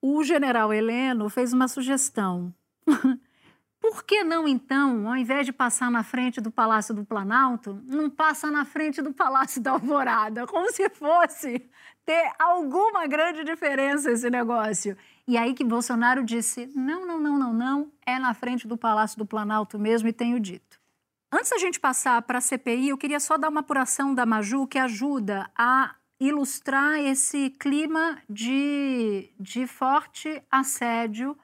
o 0.00 0.22
general 0.22 0.72
Heleno 0.72 1.28
fez 1.28 1.52
uma 1.52 1.66
sugestão. 1.66 2.54
Por 3.80 4.02
que 4.02 4.24
não, 4.24 4.48
então, 4.48 5.08
ao 5.08 5.16
invés 5.16 5.46
de 5.46 5.52
passar 5.52 5.90
na 5.90 6.02
frente 6.02 6.40
do 6.40 6.50
Palácio 6.50 6.94
do 6.94 7.04
Planalto, 7.04 7.80
não 7.86 8.10
passa 8.10 8.50
na 8.50 8.64
frente 8.64 9.00
do 9.00 9.12
Palácio 9.12 9.62
da 9.62 9.70
Alvorada? 9.72 10.46
Como 10.46 10.70
se 10.72 10.88
fosse 10.90 11.64
ter 12.04 12.32
alguma 12.38 13.06
grande 13.06 13.44
diferença 13.44 14.10
esse 14.10 14.28
negócio. 14.28 14.96
E 15.26 15.36
aí 15.36 15.54
que 15.54 15.62
Bolsonaro 15.62 16.24
disse: 16.24 16.66
não, 16.74 17.06
não, 17.06 17.20
não, 17.20 17.38
não, 17.38 17.52
não, 17.52 17.92
é 18.04 18.18
na 18.18 18.34
frente 18.34 18.66
do 18.66 18.76
Palácio 18.76 19.18
do 19.18 19.26
Planalto 19.26 19.78
mesmo 19.78 20.08
e 20.08 20.12
tenho 20.12 20.40
dito. 20.40 20.80
Antes 21.30 21.50
da 21.50 21.58
gente 21.58 21.78
passar 21.78 22.22
para 22.22 22.38
a 22.38 22.40
CPI, 22.40 22.88
eu 22.88 22.98
queria 22.98 23.20
só 23.20 23.36
dar 23.36 23.50
uma 23.50 23.60
apuração 23.60 24.14
da 24.14 24.24
Maju 24.24 24.66
que 24.66 24.78
ajuda 24.78 25.50
a 25.56 25.94
ilustrar 26.18 26.98
esse 26.98 27.50
clima 27.50 28.18
de, 28.28 29.30
de 29.38 29.66
forte 29.66 30.42
assédio 30.50 31.36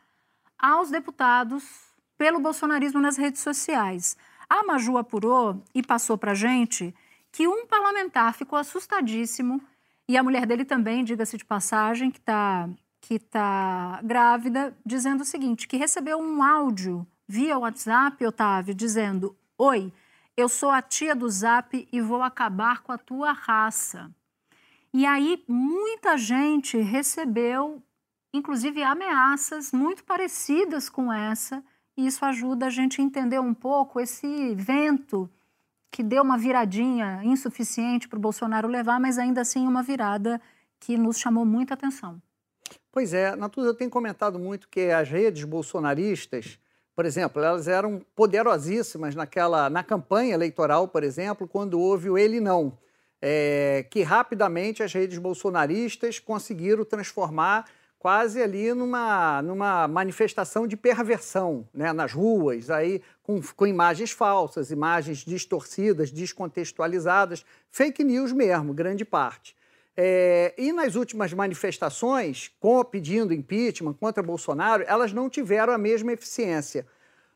aos 0.59 0.91
deputados 0.91 1.94
pelo 2.17 2.41
bolsonarismo 2.41 3.01
nas 3.01 3.17
redes 3.17 3.41
sociais. 3.41 4.17
A 4.49 4.63
Maju 4.65 4.99
apurou 4.99 5.63
e 5.75 5.83
passou 5.83 6.17
para 6.17 6.35
gente 6.35 6.95
que 7.33 7.49
um 7.49 7.67
parlamentar 7.67 8.35
ficou 8.35 8.59
assustadíssimo 8.59 9.61
e 10.09 10.17
a 10.17 10.23
mulher 10.23 10.47
dele 10.47 10.65
também, 10.65 11.03
diga-se 11.03 11.37
de 11.37 11.45
passagem, 11.45 12.11
que 12.11 12.19
está 12.19 12.69
que 13.01 13.19
tá 13.19 14.01
grávida, 14.03 14.75
dizendo 14.85 15.21
o 15.21 15.27
seguinte, 15.27 15.69
que 15.69 15.77
recebeu 15.77 16.19
um 16.19 16.43
áudio 16.43 17.07
via 17.29 17.59
WhatsApp, 17.59 18.25
Otávio, 18.25 18.75
dizendo 18.75 19.37
Oi, 19.59 19.93
eu 20.37 20.49
sou 20.49 20.71
a 20.71 20.81
tia 20.81 21.15
do 21.15 21.29
Zap 21.29 21.87
e 21.93 22.01
vou 22.01 22.23
acabar 22.23 22.83
com 22.83 22.93
a 22.93 22.99
tua 22.99 23.33
raça. 23.33 24.11
E 24.93 25.05
aí 25.05 25.45
muita 25.47 26.17
gente 26.17 26.79
recebeu, 26.79 27.83
inclusive, 28.33 28.83
ameaças 28.83 29.71
muito 29.71 30.03
parecidas 30.05 30.89
com 30.89 31.13
essa, 31.13 31.63
e 31.97 32.07
isso 32.07 32.25
ajuda 32.25 32.67
a 32.67 32.71
gente 32.71 33.01
a 33.01 33.05
entender 33.05 33.41
um 33.41 33.55
pouco 33.55 34.01
esse 34.01 34.55
vento 34.55 35.29
que 35.91 36.03
deu 36.03 36.23
uma 36.23 36.37
viradinha 36.37 37.21
insuficiente 37.23 38.09
para 38.09 38.17
o 38.17 38.23
Bolsonaro 38.23 38.69
levar, 38.69 38.99
mas 38.99 39.19
ainda 39.19 39.43
assim 39.43 39.67
uma 39.67 39.83
virada 39.83 40.41
que 40.81 40.97
nos 40.97 41.19
chamou 41.19 41.45
muita 41.45 41.75
atenção. 41.75 42.21
Pois 42.91 43.15
é, 43.15 43.37
Natuza, 43.37 43.69
eu 43.69 43.75
tenho 43.75 43.91
comentado 43.91 44.39
muito 44.39 44.69
que 44.69 44.91
as 44.91 45.09
redes 45.09 45.45
bolsonaristas 45.45 46.59
por 46.95 47.05
exemplo, 47.05 47.43
elas 47.43 47.67
eram 47.67 48.01
poderosíssimas 48.15 49.15
naquela, 49.15 49.69
na 49.69 49.83
campanha 49.83 50.35
eleitoral, 50.35 50.87
por 50.87 51.03
exemplo, 51.03 51.49
quando 51.49 51.81
houve 51.81 52.09
o 52.09 52.17
ele 52.17 52.41
não, 52.41 52.79
é, 53.21 53.85
que 53.91 54.03
rapidamente 54.03 54.83
as 54.83 54.93
redes 54.93 55.19
bolsonaristas 55.19 56.21
conseguiram 56.21 56.85
transformar 56.85 57.67
quase 58.05 58.43
ali 58.43 58.75
numa, 58.75 59.41
numa 59.41 59.89
manifestação 59.89 60.67
de 60.67 60.77
perversão 60.77 61.67
né, 61.73 61.91
nas 61.91 62.13
ruas, 62.13 62.69
aí 62.69 63.01
com, 63.23 63.41
com 63.57 63.67
imagens 63.67 64.11
falsas, 64.11 64.71
imagens 64.71 65.25
distorcidas, 65.25 66.11
descontextualizadas, 66.11 67.47
fake 67.71 68.05
news 68.05 68.31
mesmo, 68.31 68.75
grande 68.75 69.07
parte. 69.07 69.57
É, 69.97 70.53
e 70.59 70.71
nas 70.71 70.97
últimas 70.97 71.33
manifestações, 71.33 72.51
com, 72.61 72.85
pedindo 72.85 73.33
impeachment 73.33 73.95
contra 73.95 74.23
Bolsonaro, 74.23 74.85
elas 74.87 75.15
não 75.15 75.31
tiveram 75.31 75.73
a 75.73 75.79
mesma 75.79 76.13
eficiência. 76.13 76.87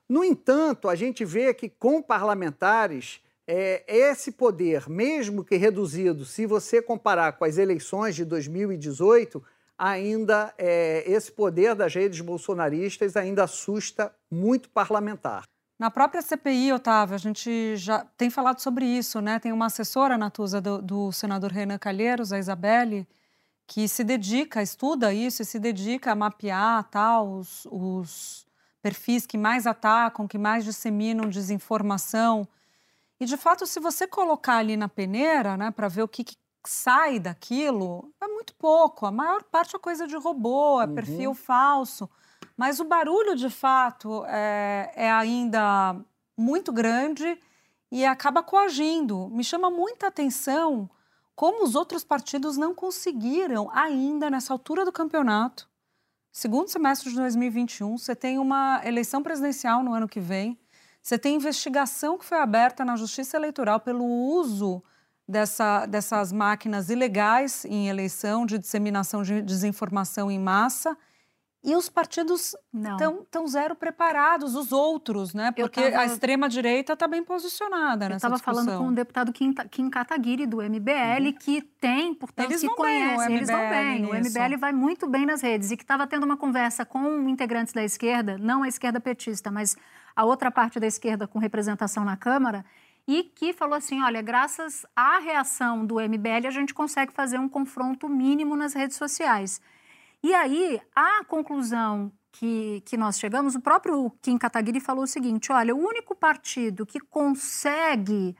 No 0.06 0.22
entanto, 0.22 0.90
a 0.90 0.94
gente 0.94 1.24
vê 1.24 1.54
que 1.54 1.70
com 1.70 2.02
parlamentares, 2.02 3.22
é, 3.46 3.82
esse 3.88 4.32
poder, 4.32 4.86
mesmo 4.86 5.42
que 5.42 5.56
reduzido, 5.56 6.26
se 6.26 6.44
você 6.44 6.82
comparar 6.82 7.32
com 7.38 7.46
as 7.46 7.56
eleições 7.56 8.14
de 8.14 8.26
2018, 8.26 9.42
ainda 9.78 10.52
é, 10.58 11.04
esse 11.06 11.30
poder 11.30 11.74
das 11.74 11.94
redes 11.94 12.20
bolsonaristas 12.20 13.16
ainda 13.16 13.44
assusta 13.44 14.12
muito 14.30 14.68
parlamentar. 14.68 15.44
Na 15.78 15.92
própria 15.92 16.20
CPI, 16.20 16.72
Otávio, 16.72 17.14
a 17.14 17.18
gente 17.18 17.76
já 17.76 18.04
tem 18.16 18.28
falado 18.28 18.58
sobre 18.58 18.84
isso, 18.84 19.20
né? 19.20 19.38
Tem 19.38 19.52
uma 19.52 19.66
assessora, 19.66 20.18
Natuza, 20.18 20.60
do, 20.60 20.82
do 20.82 21.12
senador 21.12 21.52
Renan 21.52 21.78
Calheiros, 21.78 22.32
a 22.32 22.38
Isabelle, 22.38 23.06
que 23.64 23.86
se 23.86 24.02
dedica, 24.02 24.60
estuda 24.60 25.14
isso 25.14 25.42
e 25.42 25.44
se 25.44 25.60
dedica 25.60 26.10
a 26.10 26.16
mapear 26.16 26.82
tal, 26.90 27.32
os, 27.34 27.64
os 27.70 28.46
perfis 28.82 29.24
que 29.24 29.38
mais 29.38 29.68
atacam, 29.68 30.26
que 30.26 30.38
mais 30.38 30.64
disseminam 30.64 31.28
desinformação. 31.28 32.48
E, 33.20 33.24
de 33.24 33.36
fato, 33.36 33.64
se 33.64 33.78
você 33.78 34.06
colocar 34.06 34.56
ali 34.56 34.76
na 34.76 34.88
peneira, 34.88 35.56
né, 35.56 35.70
para 35.70 35.86
ver 35.86 36.02
o 36.02 36.08
que, 36.08 36.24
que, 36.24 36.36
sai 36.64 37.18
daquilo, 37.18 38.12
é 38.20 38.26
muito 38.26 38.54
pouco. 38.54 39.06
A 39.06 39.10
maior 39.10 39.42
parte 39.44 39.76
é 39.76 39.78
coisa 39.78 40.06
de 40.06 40.16
robô, 40.16 40.80
é 40.80 40.86
uhum. 40.86 40.94
perfil 40.94 41.34
falso. 41.34 42.08
Mas 42.56 42.80
o 42.80 42.84
barulho, 42.84 43.36
de 43.36 43.48
fato, 43.48 44.24
é, 44.26 44.92
é 44.94 45.10
ainda 45.10 45.96
muito 46.36 46.72
grande 46.72 47.38
e 47.90 48.04
acaba 48.04 48.42
coagindo. 48.42 49.28
Me 49.30 49.44
chama 49.44 49.70
muita 49.70 50.08
atenção 50.08 50.90
como 51.38 51.62
os 51.62 51.76
outros 51.76 52.02
partidos 52.02 52.56
não 52.56 52.74
conseguiram 52.74 53.70
ainda, 53.72 54.28
nessa 54.28 54.52
altura 54.52 54.84
do 54.84 54.90
campeonato, 54.90 55.68
segundo 56.32 56.66
semestre 56.66 57.10
de 57.10 57.16
2021, 57.16 57.96
você 57.96 58.16
tem 58.16 58.40
uma 58.40 58.80
eleição 58.84 59.22
presidencial 59.22 59.84
no 59.84 59.94
ano 59.94 60.08
que 60.08 60.18
vem, 60.18 60.58
você 61.00 61.16
tem 61.16 61.36
investigação 61.36 62.18
que 62.18 62.24
foi 62.24 62.38
aberta 62.38 62.84
na 62.84 62.96
Justiça 62.96 63.36
Eleitoral 63.36 63.78
pelo 63.78 64.04
uso 64.04 64.82
dessa, 65.28 65.84
dessas 65.84 66.32
máquinas 66.32 66.88
ilegais 66.88 67.64
em 67.66 67.88
eleição, 67.88 68.46
de 68.46 68.58
disseminação 68.58 69.22
de 69.22 69.42
desinformação 69.42 70.30
em 70.30 70.38
massa, 70.38 70.96
e 71.62 71.74
os 71.74 71.88
partidos 71.88 72.54
estão 73.20 73.46
zero 73.48 73.74
preparados, 73.74 74.54
os 74.54 74.70
outros, 74.70 75.34
né? 75.34 75.50
Porque 75.50 75.90
tava, 75.90 76.02
a 76.02 76.06
extrema-direita 76.06 76.92
está 76.92 77.08
bem 77.08 77.22
posicionada 77.22 78.08
nessa 78.08 78.28
Eu 78.28 78.34
estava 78.34 78.38
falando 78.38 78.78
com 78.78 78.88
o 78.88 78.92
deputado 78.92 79.32
Kim, 79.32 79.52
Kim 79.68 79.90
Kataguiri, 79.90 80.46
do 80.46 80.58
MBL, 80.58 81.26
uhum. 81.26 81.32
que 81.32 81.60
tem, 81.60 82.14
portanto, 82.14 82.48
eles 82.48 82.60
que 82.60 82.68
conhece. 82.68 83.32
Eles 83.32 83.50
vão 83.50 83.68
bem. 83.68 84.06
O 84.06 84.14
MBL 84.14 84.56
vai 84.56 84.72
muito 84.72 85.08
bem 85.08 85.26
nas 85.26 85.42
redes. 85.42 85.72
E 85.72 85.76
que 85.76 85.82
estava 85.82 86.06
tendo 86.06 86.24
uma 86.24 86.36
conversa 86.36 86.86
com 86.86 87.28
integrantes 87.28 87.72
da 87.74 87.82
esquerda, 87.82 88.38
não 88.38 88.62
a 88.62 88.68
esquerda 88.68 89.00
petista, 89.00 89.50
mas 89.50 89.76
a 90.14 90.24
outra 90.24 90.52
parte 90.52 90.78
da 90.78 90.86
esquerda 90.86 91.26
com 91.26 91.40
representação 91.40 92.04
na 92.04 92.16
Câmara, 92.16 92.64
e 93.08 93.24
que 93.24 93.54
falou 93.54 93.74
assim: 93.74 94.02
olha, 94.02 94.20
graças 94.20 94.84
à 94.94 95.18
reação 95.18 95.86
do 95.86 95.98
MBL, 95.98 96.46
a 96.46 96.50
gente 96.50 96.74
consegue 96.74 97.10
fazer 97.10 97.38
um 97.38 97.48
confronto 97.48 98.06
mínimo 98.06 98.54
nas 98.54 98.74
redes 98.74 98.98
sociais. 98.98 99.60
E 100.22 100.34
aí, 100.34 100.78
a 100.94 101.24
conclusão 101.24 102.12
que, 102.30 102.82
que 102.84 102.98
nós 102.98 103.18
chegamos, 103.18 103.54
o 103.54 103.60
próprio 103.60 104.10
Kim 104.20 104.36
Kataguiri 104.36 104.78
falou 104.78 105.04
o 105.04 105.06
seguinte: 105.06 105.50
olha, 105.50 105.74
o 105.74 105.78
único 105.78 106.14
partido 106.14 106.84
que 106.84 107.00
consegue, 107.00 108.36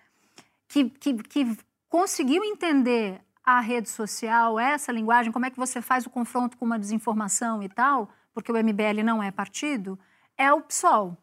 que, 0.69 0.91
que, 0.91 1.15
que 1.15 1.57
conseguiu 1.89 2.45
entender 2.45 3.23
a 3.43 3.61
rede 3.61 3.89
social, 3.89 4.61
essa 4.61 4.93
linguagem, 4.93 5.33
como 5.33 5.47
é 5.47 5.51
que 5.51 5.57
você 5.57 5.81
faz 5.81 6.05
o 6.05 6.11
confronto 6.11 6.59
com 6.59 6.67
uma 6.67 6.79
desinformação 6.79 7.63
e 7.63 7.69
tal, 7.71 8.11
porque 8.35 8.53
o 8.53 8.57
MBL 8.63 9.03
não 9.03 9.23
é 9.23 9.31
partido, 9.31 9.99
é 10.37 10.53
o 10.53 10.61
PSOL, 10.61 11.17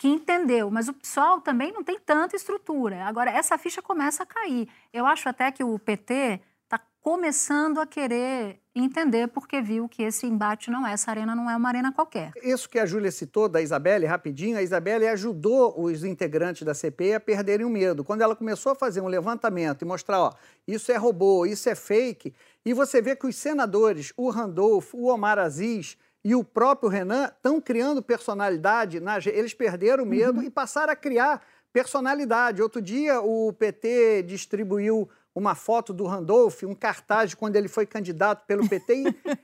que 0.00 0.08
entendeu. 0.08 0.70
Mas 0.70 0.88
o 0.88 0.94
PSOL 0.94 1.42
também 1.42 1.70
não 1.72 1.84
tem 1.84 2.00
tanta 2.00 2.34
estrutura. 2.34 3.04
Agora, 3.04 3.30
essa 3.30 3.58
ficha 3.58 3.82
começa 3.82 4.22
a 4.22 4.26
cair. 4.26 4.66
Eu 4.94 5.04
acho 5.04 5.28
até 5.28 5.52
que 5.52 5.62
o 5.62 5.78
PT 5.78 6.40
está 6.64 6.80
começando 7.02 7.78
a 7.78 7.86
querer 7.86 8.62
entender 8.74 9.28
porque 9.28 9.60
viu 9.60 9.86
que 9.86 10.02
esse 10.02 10.26
embate 10.26 10.70
não 10.70 10.86
é, 10.86 10.94
essa 10.94 11.10
arena 11.10 11.34
não 11.34 11.50
é 11.50 11.54
uma 11.54 11.68
arena 11.68 11.92
qualquer. 11.92 12.32
Isso 12.42 12.66
que 12.66 12.78
a 12.78 12.86
Júlia 12.86 13.12
citou 13.12 13.46
da 13.46 13.60
Isabelle, 13.60 14.06
rapidinho, 14.06 14.56
a 14.56 14.62
Isabelle 14.62 15.06
ajudou 15.06 15.78
os 15.78 16.02
integrantes 16.02 16.62
da 16.62 16.72
CPI 16.72 17.14
a 17.14 17.20
perderem 17.20 17.66
o 17.66 17.70
medo. 17.70 18.02
Quando 18.02 18.22
ela 18.22 18.34
começou 18.34 18.72
a 18.72 18.74
fazer 18.74 19.02
um 19.02 19.06
levantamento 19.06 19.82
e 19.82 19.84
mostrar, 19.84 20.18
ó, 20.18 20.32
isso 20.66 20.90
é 20.90 20.96
robô, 20.96 21.44
isso 21.44 21.68
é 21.68 21.74
fake, 21.74 22.32
e 22.64 22.72
você 22.72 23.02
vê 23.02 23.14
que 23.14 23.26
os 23.26 23.36
senadores, 23.36 24.14
o 24.16 24.30
Randolph, 24.30 24.94
o 24.94 25.08
Omar 25.08 25.38
Aziz 25.38 25.98
e 26.24 26.34
o 26.34 26.44
próprio 26.44 26.88
Renan 26.88 27.26
estão 27.26 27.60
criando 27.60 28.02
personalidade, 28.02 29.00
na... 29.00 29.18
eles 29.18 29.54
perderam 29.54 30.04
o 30.04 30.06
medo 30.06 30.38
uhum. 30.40 30.44
e 30.44 30.50
passaram 30.50 30.92
a 30.92 30.96
criar 30.96 31.42
personalidade. 31.72 32.62
Outro 32.62 32.82
dia 32.82 33.20
o 33.20 33.52
PT 33.52 34.24
distribuiu 34.24 35.08
uma 35.40 35.54
foto 35.54 35.92
do 35.92 36.04
Randolph, 36.04 36.62
um 36.64 36.74
cartaz 36.74 37.30
de 37.30 37.36
quando 37.36 37.56
ele 37.56 37.66
foi 37.66 37.86
candidato 37.86 38.44
pelo 38.46 38.68
PT. 38.68 38.94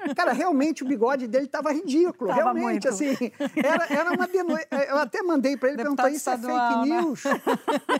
E, 0.06 0.14
cara, 0.14 0.32
realmente 0.32 0.84
o 0.84 0.86
bigode 0.86 1.26
dele 1.26 1.46
estava 1.46 1.72
ridículo. 1.72 2.28
Tava 2.28 2.42
realmente, 2.42 2.64
muito. 2.64 2.88
assim. 2.88 3.16
Era, 3.56 3.86
era 3.88 4.12
uma 4.12 4.28
denúncia. 4.28 4.68
Eu 4.88 4.98
até 4.98 5.22
mandei 5.22 5.56
para 5.56 5.70
ele 5.70 5.78
Deputado 5.78 6.04
perguntar: 6.04 6.16
isso 6.16 6.30
é 6.30 6.34
estadual, 6.34 6.68
fake 6.74 6.88
né? 6.88 7.00
news? 7.00 7.22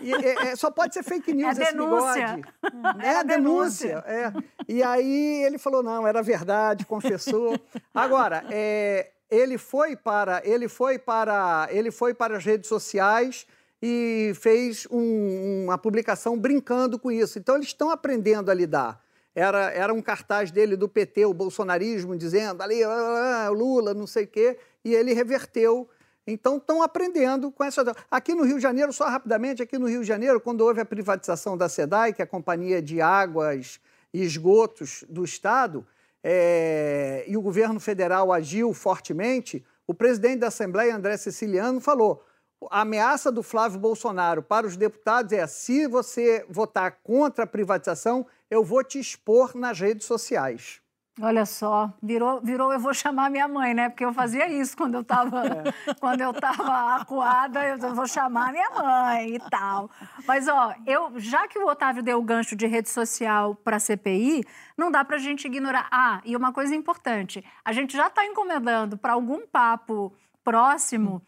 E, 0.03 0.15
é, 0.15 0.49
é, 0.49 0.57
só 0.57 0.71
pode 0.71 0.95
ser 0.95 1.03
fake 1.03 1.33
news 1.33 1.59
É 1.59 1.63
esse 1.63 1.73
denúncia. 1.73 2.27
bigode. 2.27 3.03
É 3.03 3.09
Era 3.09 3.21
a 3.21 3.23
denúncia. 3.23 4.05
é. 4.07 4.33
E 4.69 4.83
aí 4.83 5.43
ele 5.45 5.59
falou: 5.59 5.83
não, 5.83 6.07
era 6.07 6.23
verdade, 6.23 6.85
confessou. 6.85 7.59
Agora, 7.95 8.45
é, 8.51 9.11
ele 9.31 9.57
foi 9.57 9.97
para 9.97 10.43
ele 10.45 10.69
foi 10.69 10.99
para 10.99 11.69
ele 11.71 11.91
foi 11.91 12.13
para 12.15 12.37
as 12.37 12.45
redes 12.45 12.69
sociais 12.69 13.47
e 13.83 14.33
fez 14.35 14.87
um- 14.91 15.65
uma 15.65 15.79
publicação 15.79 16.39
brincando 16.39 16.99
com 16.99 17.11
isso. 17.11 17.39
Então 17.39 17.57
eles 17.57 17.69
estão 17.69 17.91
aprendendo 17.91 18.51
a 18.51 18.55
lidar. 18.55 19.01
Era, 19.35 19.71
era 19.71 19.93
um 19.93 20.01
cartaz 20.01 20.51
dele 20.51 20.77
do 20.77 20.89
PT, 20.89 21.27
o 21.27 21.35
bolsonarismo, 21.35 22.17
dizendo 22.17 22.63
ali, 22.63 22.83
ah, 22.83 23.51
Lula, 23.51 23.93
não 23.93 24.07
sei 24.07 24.25
o 24.25 24.29
quê, 24.29 24.59
e 24.83 24.95
ele 24.95 25.13
reverteu. 25.13 25.89
Então 26.27 26.57
estão 26.57 26.83
aprendendo 26.83 27.53
com 27.53 27.63
essa. 27.63 27.85
Aqui 28.11 28.35
no 28.35 28.45
Rio 28.45 28.57
de 28.57 28.63
Janeiro, 28.63 28.93
só 28.93 29.07
rapidamente, 29.09 29.63
aqui 29.63 29.79
no 29.79 29.87
Rio 29.87 30.01
de 30.01 30.07
Janeiro, 30.09 30.41
quando 30.41 30.63
houve 30.63 30.81
a 30.81 30.85
privatização 30.85 31.57
da 31.57 31.69
SEDAI, 31.69 32.13
que 32.15 32.23
é 32.23 32.25
a 32.25 32.27
Companhia 32.27 32.81
de 32.81 33.01
Águas 33.01 33.79
e 34.13 34.23
Esgotos 34.23 35.05
do 35.09 35.23
Estado, 35.23 35.87
é, 36.25 37.25
e 37.29 37.37
o 37.37 37.41
governo 37.43 37.79
federal 37.79 38.33
agiu 38.33 38.73
fortemente, 38.73 39.65
o 39.87 39.95
presidente 39.95 40.41
da 40.41 40.49
Assembleia, 40.49 40.97
André 40.97 41.17
Siciliano, 41.17 41.81
falou: 41.81 42.25
a 42.71 42.81
ameaça 42.81 43.31
do 43.31 43.43
Flávio 43.43 43.79
Bolsonaro 43.79 44.43
para 44.43 44.67
os 44.67 44.77
deputados 44.77 45.33
é: 45.33 45.47
se 45.47 45.87
você 45.87 46.45
votar 46.49 46.99
contra 47.03 47.45
a 47.45 47.47
privatização, 47.47 48.27
eu 48.51 48.65
vou 48.65 48.83
te 48.83 48.99
expor 48.99 49.57
nas 49.57 49.79
redes 49.79 50.07
sociais. 50.07 50.81
Olha 51.19 51.47
só, 51.47 51.91
virou, 52.03 52.43
virou, 52.43 52.71
eu 52.71 52.79
vou 52.79 52.93
chamar 52.93 53.31
minha 53.31 53.49
mãe, 53.49 53.73
né? 53.73 53.89
Porque 53.89 54.05
eu 54.05 54.13
fazia 54.13 54.47
isso 54.49 54.77
quando 54.77 54.97
eu 54.97 55.01
estava 55.01 55.43
quando 55.99 56.21
eu 56.21 56.31
tava 56.35 56.97
acuada, 56.97 57.67
eu 57.67 57.95
vou 57.95 58.07
chamar 58.07 58.53
minha 58.53 58.69
mãe 58.69 59.37
e 59.37 59.39
tal. 59.51 59.91
Mas 60.27 60.47
ó, 60.47 60.75
eu 60.87 61.19
já 61.19 61.49
que 61.49 61.59
o 61.59 61.67
Otávio 61.67 62.03
deu 62.03 62.19
o 62.19 62.23
gancho 62.23 62.55
de 62.55 62.67
rede 62.67 62.91
social 62.91 63.55
para 63.55 63.77
a 63.77 63.81
CPI, 63.81 64.45
não 64.77 64.91
dá 64.91 65.03
para 65.07 65.17
a 65.17 65.19
gente 65.19 65.47
ignorar. 65.47 65.89
Ah, 65.91 66.21
e 66.23 66.37
uma 66.37 66.53
coisa 66.53 66.75
importante, 66.75 67.43
a 67.65 67.73
gente 67.73 67.97
já 67.97 68.09
está 68.09 68.27
encomendando 68.27 68.99
para 68.99 69.15
algum 69.15 69.47
papo 69.47 70.13
próximo 70.45 71.23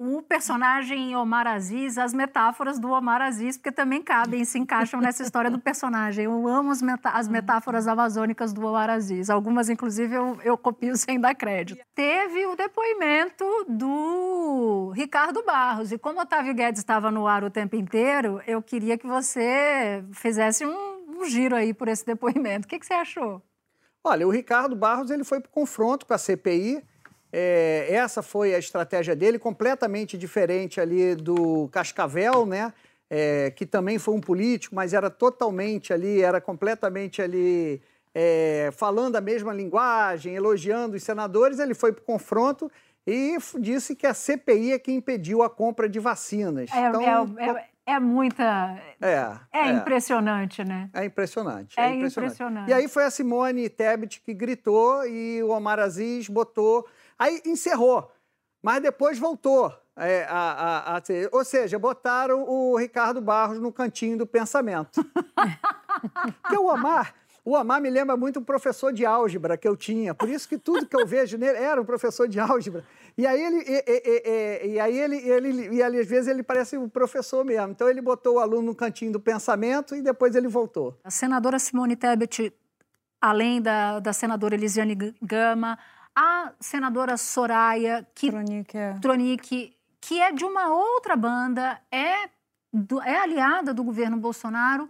o 0.00 0.22
personagem 0.22 1.14
Omar 1.14 1.46
Aziz, 1.46 1.98
as 1.98 2.14
metáforas 2.14 2.78
do 2.78 2.88
Omar 2.90 3.20
Aziz, 3.20 3.58
porque 3.58 3.70
também 3.70 4.02
cabem, 4.02 4.46
se 4.46 4.58
encaixam 4.58 4.98
nessa 4.98 5.22
história 5.22 5.50
do 5.50 5.58
personagem. 5.58 6.24
Eu 6.24 6.48
amo 6.48 6.70
as, 6.70 6.80
as 7.04 7.28
metáforas 7.28 7.86
amazônicas 7.86 8.54
do 8.54 8.64
Omar 8.64 8.88
Aziz. 8.88 9.28
Algumas, 9.28 9.68
inclusive, 9.68 10.14
eu, 10.14 10.38
eu 10.42 10.56
copio 10.56 10.96
sem 10.96 11.20
dar 11.20 11.34
crédito. 11.34 11.84
Teve 11.94 12.46
o 12.46 12.56
depoimento 12.56 13.44
do 13.68 14.90
Ricardo 14.96 15.44
Barros. 15.44 15.92
E 15.92 15.98
como 15.98 16.18
Otávio 16.18 16.54
Guedes 16.54 16.80
estava 16.80 17.10
no 17.10 17.26
ar 17.26 17.44
o 17.44 17.50
tempo 17.50 17.76
inteiro, 17.76 18.40
eu 18.46 18.62
queria 18.62 18.96
que 18.96 19.06
você 19.06 20.02
fizesse 20.12 20.64
um, 20.64 21.18
um 21.18 21.26
giro 21.26 21.54
aí 21.54 21.74
por 21.74 21.88
esse 21.88 22.06
depoimento. 22.06 22.64
O 22.64 22.68
que, 22.70 22.78
que 22.78 22.86
você 22.86 22.94
achou? 22.94 23.42
Olha, 24.02 24.26
o 24.26 24.30
Ricardo 24.30 24.74
Barros 24.74 25.10
ele 25.10 25.24
foi 25.24 25.40
para 25.40 25.50
o 25.50 25.52
confronto 25.52 26.06
com 26.06 26.14
a 26.14 26.18
CPI. 26.18 26.82
É, 27.32 27.86
essa 27.90 28.22
foi 28.22 28.54
a 28.54 28.58
estratégia 28.58 29.14
dele, 29.14 29.38
completamente 29.38 30.18
diferente 30.18 30.80
ali 30.80 31.14
do 31.14 31.68
Cascavel, 31.68 32.44
né? 32.46 32.72
É, 33.08 33.50
que 33.50 33.66
também 33.66 33.98
foi 33.98 34.14
um 34.14 34.20
político, 34.20 34.74
mas 34.74 34.94
era 34.94 35.10
totalmente 35.10 35.92
ali, 35.92 36.22
era 36.22 36.40
completamente 36.40 37.20
ali 37.20 37.82
é, 38.14 38.70
falando 38.72 39.16
a 39.16 39.20
mesma 39.20 39.52
linguagem, 39.52 40.34
elogiando 40.34 40.96
os 40.96 41.02
senadores. 41.02 41.58
Ele 41.58 41.74
foi 41.74 41.92
para 41.92 42.02
o 42.02 42.04
confronto 42.04 42.70
e 43.06 43.36
disse 43.58 43.96
que 43.96 44.06
a 44.06 44.14
CPI 44.14 44.72
é 44.72 44.78
que 44.78 44.92
impediu 44.92 45.42
a 45.42 45.50
compra 45.50 45.88
de 45.88 45.98
vacinas. 45.98 46.70
É, 46.72 46.88
Então, 46.88 47.34
é, 47.38 47.50
é, 47.50 47.94
é 47.94 47.98
muita. 47.98 48.78
é, 49.00 49.14
É, 49.52 49.70
impressionante, 49.70 50.64
né? 50.64 50.90
é 50.92 51.04
impressionante. 51.04 51.74
É 51.78 51.96
impressionante. 51.96 52.70
E 52.70 52.72
aí 52.72 52.88
foi 52.88 53.04
a 53.04 53.10
Simone 53.10 53.68
Tebet 53.68 54.20
que 54.20 54.34
gritou 54.34 55.04
e 55.06 55.42
o 55.42 55.50
Omar 55.50 55.78
Aziz 55.78 56.28
botou. 56.28 56.86
Aí 57.20 57.42
encerrou, 57.44 58.10
mas 58.62 58.82
depois 58.82 59.18
voltou. 59.18 59.72
é, 59.96 60.24
a, 60.24 60.94
a- 60.94 60.96
a 60.96 61.02
ou 61.32 61.44
seja, 61.44 61.78
botaram 61.78 62.42
o 62.48 62.74
Ricardo 62.78 63.20
Barros 63.20 63.60
no 63.60 63.70
cantinho 63.70 64.16
do 64.16 64.26
pensamento. 64.26 65.04
Porque 66.42 66.56
o 66.56 66.66
Omar. 66.72 67.14
O 67.44 67.52
Omar 67.54 67.80
me 67.80 67.88
lembra 67.90 68.16
muito 68.18 68.38
um 68.38 68.44
professor 68.44 68.92
de 68.92 69.04
álgebra 69.06 69.56
que 69.56 69.66
eu 69.66 69.74
tinha, 69.74 70.14
por 70.14 70.28
isso 70.28 70.46
que 70.48 70.58
tudo 70.58 70.86
que 70.86 70.94
eu 70.94 71.06
vejo 71.06 71.38
nele 71.38 71.56
era 71.58 71.80
um 71.80 71.84
professor 71.86 72.28
de 72.28 72.38
álgebra. 72.38 72.84
E 73.16 73.26
aí 73.26 73.42
ele, 73.42 73.56
e, 73.66 73.84
e- 73.86 74.02
e- 74.06 74.74
e- 74.74 74.80
aí 74.80 74.98
ele, 74.98 75.16
ele, 75.16 75.74
e 75.76 75.82
às 75.82 76.06
vezes 76.06 76.28
ele 76.28 76.42
parece 76.42 76.76
um 76.76 76.86
professor 76.88 77.42
mesmo. 77.44 77.70
Então 77.70 77.88
ele 77.88 78.00
botou 78.02 78.34
o 78.36 78.38
aluno 78.38 78.62
no 78.62 78.74
cantinho 78.74 79.10
do 79.12 79.18
pensamento 79.20 79.94
e 79.96 80.02
depois 80.02 80.34
ele 80.36 80.48
voltou. 80.48 80.98
A 81.02 81.10
senadora 81.10 81.58
Simone 81.58 81.96
Tebet, 81.96 82.52
além 83.20 83.60
da, 83.60 84.00
da 84.00 84.12
senadora 84.12 84.54
Elisiane 84.54 84.94
Gama, 85.22 85.78
a 86.16 86.52
senadora 86.60 87.16
Soraya 87.16 88.06
que, 88.14 88.30
Tronic, 88.30 88.76
é. 88.76 88.94
Tronic, 89.00 89.76
que 90.00 90.20
é 90.20 90.32
de 90.32 90.44
uma 90.44 90.68
outra 90.68 91.16
banda, 91.16 91.80
é, 91.90 92.28
do- 92.72 93.00
é 93.02 93.16
aliada 93.18 93.72
do 93.74 93.82
governo 93.84 94.16
Bolsonaro, 94.16 94.88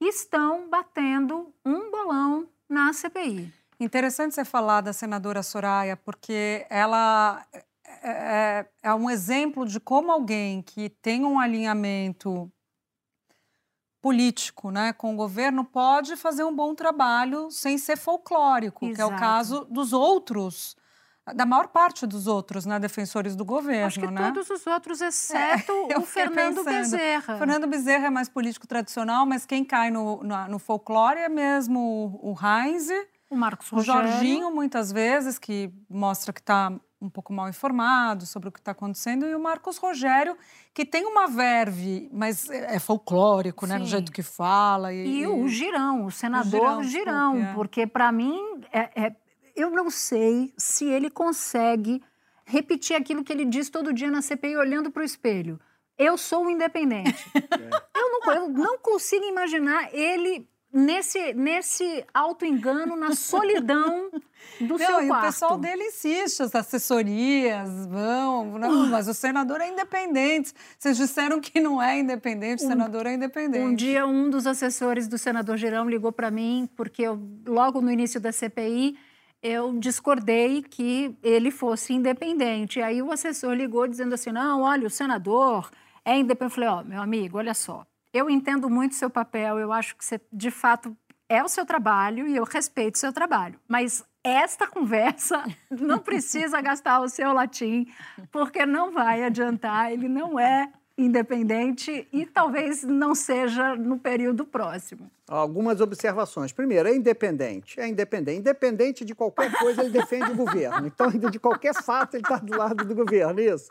estão 0.00 0.68
batendo 0.68 1.52
um 1.64 1.90
bolão 1.90 2.48
na 2.68 2.92
CPI. 2.92 3.52
Interessante 3.78 4.34
você 4.34 4.44
falar 4.44 4.80
da 4.80 4.92
senadora 4.92 5.42
Soraya, 5.42 5.96
porque 5.96 6.66
ela 6.70 7.44
é, 7.52 7.64
é- 8.02 8.66
é 8.82 8.94
um 8.94 9.08
exemplo 9.10 9.66
de 9.66 9.78
como 9.78 10.10
alguém 10.10 10.62
que 10.62 10.88
tem 10.88 11.24
um 11.24 11.38
alinhamento 11.38 12.50
político 14.06 14.70
né, 14.70 14.92
com 14.92 15.14
o 15.14 15.16
governo 15.16 15.64
pode 15.64 16.14
fazer 16.14 16.44
um 16.44 16.54
bom 16.54 16.76
trabalho 16.76 17.50
sem 17.50 17.76
ser 17.76 17.96
folclórico, 17.96 18.80
que 18.94 19.00
é 19.00 19.04
o 19.04 19.08
Exato. 19.08 19.20
caso 19.20 19.66
dos 19.68 19.92
outros, 19.92 20.76
da 21.34 21.44
maior 21.44 21.66
parte 21.66 22.06
dos 22.06 22.28
outros 22.28 22.64
né, 22.66 22.78
defensores 22.78 23.34
do 23.34 23.44
governo. 23.44 23.86
Acho 23.88 23.98
que 23.98 24.06
né? 24.06 24.30
todos 24.30 24.48
os 24.48 24.64
outros, 24.64 25.00
exceto 25.00 25.72
eu 25.90 25.98
o 26.02 26.06
Fernando 26.06 26.62
pensando. 26.62 26.90
Bezerra. 26.92 27.36
Fernando 27.36 27.66
Bezerra 27.66 28.06
é 28.06 28.10
mais 28.10 28.28
político 28.28 28.64
tradicional, 28.64 29.26
mas 29.26 29.44
quem 29.44 29.64
cai 29.64 29.90
no, 29.90 30.22
na- 30.22 30.46
no 30.46 30.60
folclore 30.60 31.18
é 31.18 31.28
mesmo 31.28 32.20
o 32.22 32.32
Heinz, 32.40 32.88
O 33.28 33.34
Marcos 33.34 33.72
o 33.72 33.74
Rogério. 33.74 34.08
Jorginho, 34.08 34.54
muitas 34.54 34.92
vezes, 34.92 35.36
que 35.36 35.72
mostra 35.90 36.32
que 36.32 36.38
está 36.40 36.72
um 37.00 37.10
pouco 37.10 37.32
mal 37.32 37.48
informado 37.48 38.24
sobre 38.26 38.48
o 38.48 38.52
que 38.52 38.58
está 38.58 38.72
acontecendo, 38.72 39.26
e 39.26 39.34
o 39.34 39.40
Marcos 39.40 39.76
Rogério, 39.76 40.36
que 40.72 40.84
tem 40.84 41.04
uma 41.04 41.26
verve, 41.26 42.08
mas 42.12 42.48
é 42.48 42.76
é 42.76 42.78
folclórico, 42.78 43.66
né? 43.66 43.78
No 43.78 43.84
Sim. 43.84 43.90
jeito 43.90 44.12
que 44.12 44.22
fala. 44.22 44.92
E, 44.92 45.20
E 45.22 45.26
o 45.26 45.46
Girão, 45.48 46.06
o 46.06 46.10
senador 46.10 46.82
Girão, 46.82 46.82
Girão, 46.82 47.32
desculpe, 47.32 47.50
é. 47.50 47.54
porque 47.54 47.86
para 47.86 48.10
mim 48.10 48.40
é- 48.72 48.90
é- 49.06 49.16
eu 49.54 49.70
não 49.70 49.90
sei 49.90 50.52
se 50.56 50.84
ele 50.86 51.10
consegue 51.10 52.02
repetir 52.44 52.96
aquilo 52.96 53.24
que 53.24 53.32
ele 53.32 53.44
diz 53.44 53.68
todo 53.68 53.92
dia 53.92 54.10
na 54.10 54.22
CPI 54.22 54.56
olhando 54.56 54.90
para 54.90 55.02
o 55.02 55.04
espelho. 55.04 55.58
Eu 55.98 56.16
sou 56.18 56.44
o 56.46 56.50
independente. 56.50 57.24
eu, 57.94 58.10
não, 58.12 58.32
eu 58.34 58.48
não 58.50 58.78
consigo 58.78 59.24
imaginar 59.24 59.88
ele 59.94 60.48
nesse, 60.76 61.32
nesse 61.32 62.04
auto-engano, 62.12 62.94
na 62.94 63.14
solidão 63.14 64.10
do 64.60 64.76
Não, 64.76 64.78
seu 64.78 65.02
e 65.02 65.08
quarto. 65.08 65.22
o 65.22 65.26
pessoal 65.26 65.58
dele 65.58 65.84
insiste, 65.84 66.42
as 66.42 66.54
assessorias 66.54 67.86
vão, 67.86 68.58
não, 68.58 68.86
mas 68.86 69.08
o 69.08 69.14
senador 69.14 69.60
é 69.60 69.68
independente. 69.68 70.52
Vocês 70.78 70.96
disseram 70.96 71.40
que 71.40 71.58
não 71.60 71.80
é 71.82 71.98
independente, 71.98 72.62
o 72.64 72.68
senador 72.68 73.06
é 73.06 73.14
independente. 73.14 73.64
Um 73.64 73.74
dia, 73.74 74.06
um 74.06 74.28
dos 74.28 74.46
assessores 74.46 75.08
do 75.08 75.16
senador 75.16 75.56
Girão 75.56 75.88
ligou 75.88 76.12
para 76.12 76.30
mim, 76.30 76.68
porque 76.76 77.02
eu, 77.02 77.18
logo 77.46 77.80
no 77.80 77.90
início 77.90 78.20
da 78.20 78.30
CPI, 78.30 78.98
eu 79.42 79.78
discordei 79.78 80.62
que 80.62 81.16
ele 81.22 81.50
fosse 81.50 81.92
independente. 81.94 82.82
Aí 82.82 83.00
o 83.00 83.10
assessor 83.10 83.54
ligou 83.54 83.86
dizendo 83.86 84.14
assim: 84.14 84.30
não, 84.30 84.62
olha, 84.62 84.86
o 84.86 84.90
senador 84.90 85.70
é 86.04 86.18
independente. 86.18 86.44
Eu 86.44 86.50
falei: 86.50 86.68
ó, 86.68 86.84
meu 86.84 87.00
amigo, 87.00 87.38
olha 87.38 87.54
só, 87.54 87.86
eu 88.16 88.30
entendo 88.30 88.70
muito 88.70 88.94
seu 88.94 89.10
papel, 89.10 89.58
eu 89.58 89.72
acho 89.72 89.96
que 89.96 90.04
você, 90.04 90.20
de 90.32 90.50
fato, 90.50 90.96
é 91.28 91.42
o 91.42 91.48
seu 91.48 91.66
trabalho 91.66 92.26
e 92.26 92.36
eu 92.36 92.44
respeito 92.44 92.94
o 92.94 92.98
seu 92.98 93.12
trabalho. 93.12 93.58
Mas 93.68 94.04
esta 94.24 94.66
conversa 94.68 95.44
não 95.70 95.98
precisa 95.98 96.60
gastar 96.60 97.00
o 97.00 97.08
seu 97.08 97.32
latim, 97.32 97.86
porque 98.30 98.64
não 98.64 98.92
vai 98.92 99.22
adiantar, 99.22 99.92
ele 99.92 100.08
não 100.08 100.38
é 100.38 100.72
independente 100.98 102.08
e 102.10 102.24
talvez 102.24 102.82
não 102.82 103.14
seja 103.14 103.76
no 103.76 103.98
período 103.98 104.44
próximo. 104.44 105.10
Algumas 105.28 105.80
observações. 105.80 106.52
Primeiro, 106.52 106.88
é 106.88 106.94
independente. 106.94 107.80
É 107.80 107.88
independente. 107.88 108.38
Independente 108.38 109.04
de 109.04 109.12
qualquer 109.12 109.52
coisa, 109.58 109.82
ele 109.82 109.90
defende 109.90 110.30
o 110.30 110.34
governo. 110.36 110.86
Então, 110.86 111.10
de 111.10 111.38
qualquer 111.40 111.74
fato, 111.74 112.14
ele 112.14 112.22
está 112.22 112.36
do 112.36 112.56
lado 112.56 112.84
do 112.84 112.94
governo, 112.94 113.40
isso. 113.40 113.66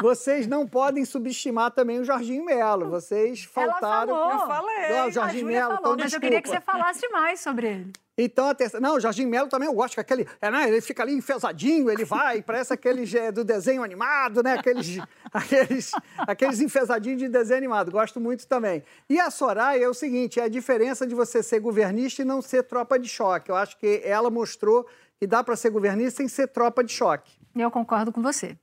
vocês 0.00 0.46
não 0.46 0.66
podem 0.66 1.04
subestimar 1.06 1.70
também 1.70 2.00
o 2.00 2.04
Jorginho 2.04 2.44
Melo. 2.44 2.90
Vocês 2.90 3.44
faltaram. 3.44 4.14
Ela 4.14 4.38
falou. 4.38 4.42
Eu 4.42 4.46
falei. 4.46 4.88
Não, 4.90 5.08
o 5.08 5.10
Jorginho 5.10 5.46
Melo, 5.46 5.76
falou, 5.76 5.94
então 5.94 6.04
mas 6.04 6.12
eu 6.12 6.20
queria 6.20 6.42
que 6.42 6.48
você 6.48 6.56
desculpa. 6.56 6.78
falasse 6.78 7.08
mais 7.08 7.40
sobre 7.40 7.66
ele. 7.66 7.92
Então, 8.22 8.48
a 8.48 8.54
terceira... 8.54 8.86
Não, 8.86 8.96
o 8.96 9.00
Jorginho 9.00 9.28
Melo 9.28 9.48
também 9.48 9.66
eu 9.66 9.74
gosto, 9.74 9.94
que 9.94 10.00
aquele. 10.00 10.28
É, 10.40 10.50
né, 10.50 10.68
ele 10.68 10.80
fica 10.80 11.02
ali 11.02 11.14
enfesadinho, 11.14 11.90
ele 11.90 12.04
vai, 12.04 12.42
parece 12.42 12.72
aqueles 12.72 13.12
é, 13.14 13.32
do 13.32 13.42
desenho 13.42 13.82
animado, 13.82 14.42
né? 14.42 14.54
Aqueles, 14.54 14.98
aqueles, 15.32 15.92
aqueles 16.18 16.60
enfesadinhos 16.60 17.18
de 17.18 17.28
desenho 17.28 17.58
animado. 17.58 17.90
Gosto 17.90 18.20
muito 18.20 18.46
também. 18.46 18.82
E 19.08 19.18
a 19.18 19.30
Soraya 19.30 19.84
é 19.84 19.88
o 19.88 19.94
seguinte: 19.94 20.38
é 20.38 20.44
a 20.44 20.48
diferença 20.48 20.89
de 21.06 21.14
você 21.14 21.42
ser 21.42 21.60
governista 21.60 22.22
e 22.22 22.24
não 22.24 22.42
ser 22.42 22.62
tropa 22.64 22.98
de 22.98 23.08
choque. 23.08 23.50
Eu 23.50 23.56
acho 23.56 23.76
que 23.78 24.02
ela 24.04 24.30
mostrou 24.30 24.86
que 25.18 25.26
dá 25.26 25.44
para 25.44 25.56
ser 25.56 25.70
governista 25.70 26.18
sem 26.18 26.28
ser 26.28 26.48
tropa 26.48 26.82
de 26.82 26.92
choque. 26.92 27.38
Eu 27.54 27.70
concordo 27.70 28.12
com 28.12 28.22
você. 28.22 28.56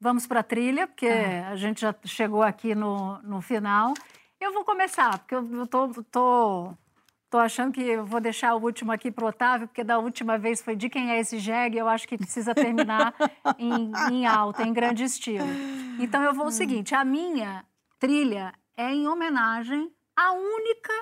Vamos 0.00 0.26
para 0.26 0.40
a 0.40 0.42
trilha, 0.42 0.86
porque 0.86 1.08
a 1.08 1.56
gente 1.56 1.80
já 1.80 1.94
chegou 2.04 2.42
aqui 2.42 2.74
no, 2.74 3.18
no 3.22 3.40
final. 3.40 3.94
Eu 4.40 4.52
vou 4.52 4.64
começar, 4.64 5.18
porque 5.18 5.34
eu 5.34 5.54
eu 5.54 5.66
tô, 5.66 5.88
tô, 6.10 6.74
tô 7.30 7.38
achando 7.38 7.72
que 7.72 7.80
eu 7.80 8.04
vou 8.04 8.20
deixar 8.20 8.54
o 8.54 8.62
último 8.62 8.92
aqui 8.92 9.10
para 9.10 9.24
o 9.24 9.28
Otávio, 9.28 9.66
porque 9.66 9.82
da 9.82 9.98
última 9.98 10.36
vez 10.38 10.60
foi 10.60 10.76
de 10.76 10.90
quem 10.90 11.10
é 11.10 11.18
esse 11.18 11.38
jegue, 11.38 11.78
eu 11.78 11.88
acho 11.88 12.06
que 12.06 12.18
precisa 12.18 12.54
terminar 12.54 13.14
em, 13.58 13.92
em 14.12 14.26
alta, 14.26 14.62
em 14.62 14.72
grande 14.72 15.04
estilo. 15.04 15.46
Então 15.98 16.22
eu 16.22 16.34
vou 16.34 16.46
o 16.46 16.52
seguinte, 16.52 16.94
a 16.94 17.04
minha 17.04 17.64
trilha 17.98 18.52
é 18.76 18.92
em 18.92 19.08
homenagem 19.08 19.90
à 20.14 20.32
única 20.32 20.92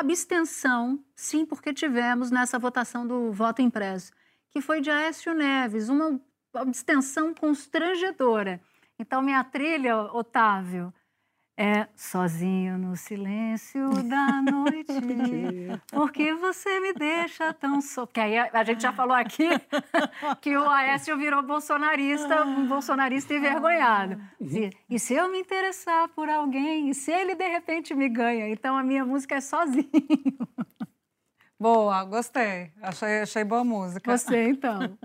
abstenção, 0.00 0.98
sim, 1.14 1.46
porque 1.46 1.72
tivemos 1.72 2.30
nessa 2.30 2.58
votação 2.58 3.06
do 3.06 3.30
voto 3.30 3.62
impresso, 3.62 4.12
que 4.50 4.60
foi 4.60 4.80
de 4.80 4.90
Aécio 4.90 5.32
Neves, 5.32 5.88
uma 5.88 6.20
abstenção 6.52 7.32
constrangedora. 7.32 8.60
Então, 8.98 9.22
minha 9.22 9.42
trilha, 9.44 9.96
Otávio, 10.12 10.92
é 11.56 11.86
sozinho 11.94 12.76
no 12.76 12.96
silêncio 12.96 13.90
da 14.04 14.42
noite, 14.42 15.80
porque 15.90 16.34
você 16.34 16.80
me 16.80 16.92
deixa 16.92 17.52
tão 17.52 17.80
só. 17.80 18.06
Porque 18.06 18.20
aí 18.20 18.38
a, 18.38 18.64
gente 18.64 18.82
já 18.82 18.92
falou 18.92 19.16
aqui 19.16 19.48
que 20.40 20.56
o 20.56 20.68
Aécio 20.68 21.16
virou 21.16 21.42
bolsonarista, 21.42 22.44
um 22.44 22.66
bolsonarista 22.66 23.34
envergonhado. 23.34 24.20
E, 24.40 24.70
e 24.90 24.98
se 24.98 25.14
eu 25.14 25.30
me 25.30 25.38
interessar 25.38 26.08
por 26.08 26.28
alguém, 26.28 26.90
e 26.90 26.94
se 26.94 27.12
ele 27.12 27.34
de 27.34 27.48
repente 27.48 27.94
me 27.94 28.08
ganha? 28.08 28.48
Então, 28.48 28.76
a 28.76 28.82
minha 28.82 29.04
música 29.04 29.36
é 29.36 29.40
sozinho. 29.40 29.88
Boa, 31.58 32.04
gostei. 32.04 32.72
Achei, 32.82 33.20
achei 33.20 33.44
boa 33.44 33.64
música. 33.64 34.18
Você, 34.18 34.48
então. 34.48 34.98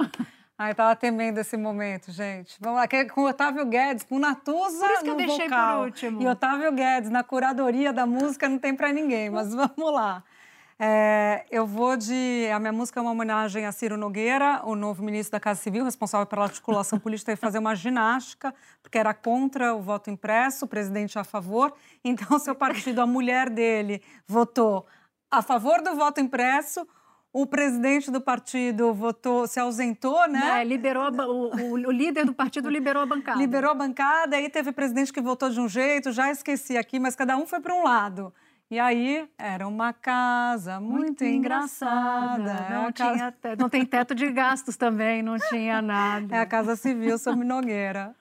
Ai, 0.61 0.75
tava 0.75 0.93
temendo 0.93 1.37
esse 1.37 1.55
momento, 1.55 2.11
gente. 2.11 2.57
Vamos 2.59 2.79
lá, 2.79 2.85
que 2.85 2.97
é 2.97 3.05
com 3.05 3.21
o 3.21 3.29
Otávio 3.29 3.65
Guedes, 3.65 4.03
com 4.03 4.19
Natuza 4.19 4.85
Por 4.85 4.91
isso 4.91 5.03
que 5.05 5.09
eu 5.09 5.15
deixei 5.15 5.47
por 5.47 5.55
vocal. 5.55 5.83
último. 5.85 6.21
E 6.21 6.27
Otávio 6.27 6.69
Guedes, 6.73 7.09
na 7.09 7.23
curadoria 7.23 7.93
da 7.93 8.05
música, 8.05 8.49
não 8.49 8.59
tem 8.59 8.75
pra 8.75 8.91
ninguém, 8.91 9.29
mas 9.29 9.55
vamos 9.55 9.93
lá. 9.93 10.21
É, 10.77 11.45
eu 11.49 11.65
vou 11.65 11.95
de... 11.95 12.49
A 12.53 12.59
minha 12.59 12.73
música 12.73 12.99
é 12.99 13.01
uma 13.01 13.11
homenagem 13.11 13.65
a 13.65 13.71
Ciro 13.71 13.95
Nogueira, 13.95 14.59
o 14.65 14.75
novo 14.75 15.01
ministro 15.01 15.31
da 15.31 15.39
Casa 15.39 15.61
Civil, 15.61 15.85
responsável 15.85 16.27
pela 16.27 16.43
articulação 16.43 16.99
política, 16.99 17.31
que 17.31 17.39
fazer 17.39 17.59
uma 17.59 17.73
ginástica, 17.73 18.53
porque 18.83 18.97
era 18.97 19.13
contra 19.13 19.73
o 19.73 19.81
voto 19.81 20.09
impresso, 20.09 20.65
o 20.65 20.67
presidente 20.67 21.17
a 21.17 21.23
favor. 21.23 21.73
Então, 22.03 22.37
seu 22.37 22.53
partido, 22.53 22.99
a 22.99 23.07
mulher 23.07 23.49
dele, 23.49 24.01
votou 24.27 24.85
a 25.31 25.41
favor 25.41 25.81
do 25.81 25.95
voto 25.95 26.19
impresso, 26.19 26.85
o 27.31 27.45
presidente 27.45 28.09
do 28.09 28.19
partido 28.19 28.93
votou, 28.93 29.45
se 29.47 29.59
ausentou, 29.59 30.27
né? 30.27 30.61
É, 30.61 30.63
liberou 30.63 31.03
a 31.03 31.09
o, 31.27 31.73
o- 31.73 31.91
líder 31.91 32.25
do 32.25 32.33
partido 32.33 32.69
liberou 32.69 33.03
a 33.03 33.05
bancada. 33.05 33.37
Liberou 33.39 33.71
a 33.71 33.75
bancada, 33.75 34.35
aí 34.35 34.49
teve 34.49 34.71
presidente 34.71 35.13
que 35.13 35.21
votou 35.21 35.49
de 35.49 35.59
um 35.59 35.69
jeito, 35.69 36.11
já 36.11 36.31
esqueci 36.31 36.75
aqui, 36.77 36.99
mas 36.99 37.15
cada 37.15 37.37
um 37.37 37.45
foi 37.45 37.59
para 37.59 37.73
um 37.75 37.83
lado. 37.83 38.33
E 38.71 38.79
aí 38.79 39.27
era 39.37 39.67
uma 39.67 39.91
casa 39.93 40.79
muito, 40.79 40.99
Muito 41.01 41.23
engraçada. 41.25 42.39
engraçada. 42.41 42.73
É 42.73 42.77
Não, 42.77 42.91
casa- 42.93 43.13
tinha 43.15 43.31
te- 43.31 43.55
não 43.61 43.69
tem 43.69 43.83
teto 43.85 44.13
de 44.13 44.31
gastos 44.31 44.75
também, 44.77 45.23
não 45.23 45.37
tinha 45.37 45.81
nada. 45.81 46.27
É 46.35 46.39
a 46.39 46.45
Casa 46.45 46.75
Civil 46.75 47.17
sob 47.17 47.43
Nogueira. 47.43 48.13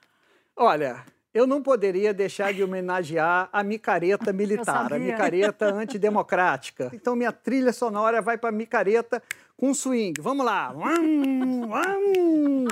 Olha, 0.55 1.03
eu 1.33 1.45
não 1.45 1.61
poderia 1.61 2.13
deixar 2.13 2.53
de 2.53 2.63
homenagear 2.63 3.49
a 3.51 3.63
micareta 3.63 4.31
militar, 4.33 4.91
a 4.91 4.99
micareta 4.99 5.73
antidemocrática. 5.73 6.89
Então, 6.99 7.15
minha 7.15 7.31
trilha 7.31 7.71
sonora 7.71 8.21
vai 8.21 8.37
para 8.37 8.51
micareta 8.51 9.23
com 9.55 9.73
swing. 9.73 10.19
Vamos 10.21 10.45
lá. 10.45 10.71
Uam, 10.73 11.69
uam. 11.69 12.67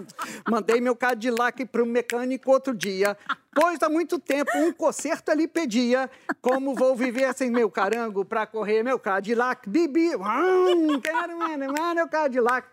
Mandei 0.50 0.82
meu 0.82 0.96
Cadillac 0.96 1.66
para 1.66 1.84
o 1.84 1.86
mecânico 1.86 2.52
outro 2.52 2.74
dia, 2.74 3.18
pois 3.54 3.82
há 3.82 3.90
muito 3.90 4.20
tempo 4.20 4.52
um 4.58 4.72
conserto 4.74 5.30
ele 5.30 5.48
pedia. 5.48 6.10
Como 6.42 6.76
vou 6.76 6.96
viver 6.96 7.34
sem 7.34 7.50
meu 7.50 7.70
carango 7.70 8.26
para 8.26 8.46
correr 8.46 8.84
meu 8.84 9.00
Cadillac? 9.00 9.70
Bibi, 9.70 10.16
uam, 10.16 11.00
quero 11.02 11.38
mais 11.38 11.58
meu 11.96 12.08
Cadillac. 12.08 12.68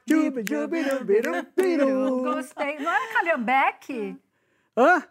Gostei. 2.23 2.79
Não 2.79 2.91
era 2.91 3.13
Calhambeck? 3.13 4.17
Hã? 4.77 5.03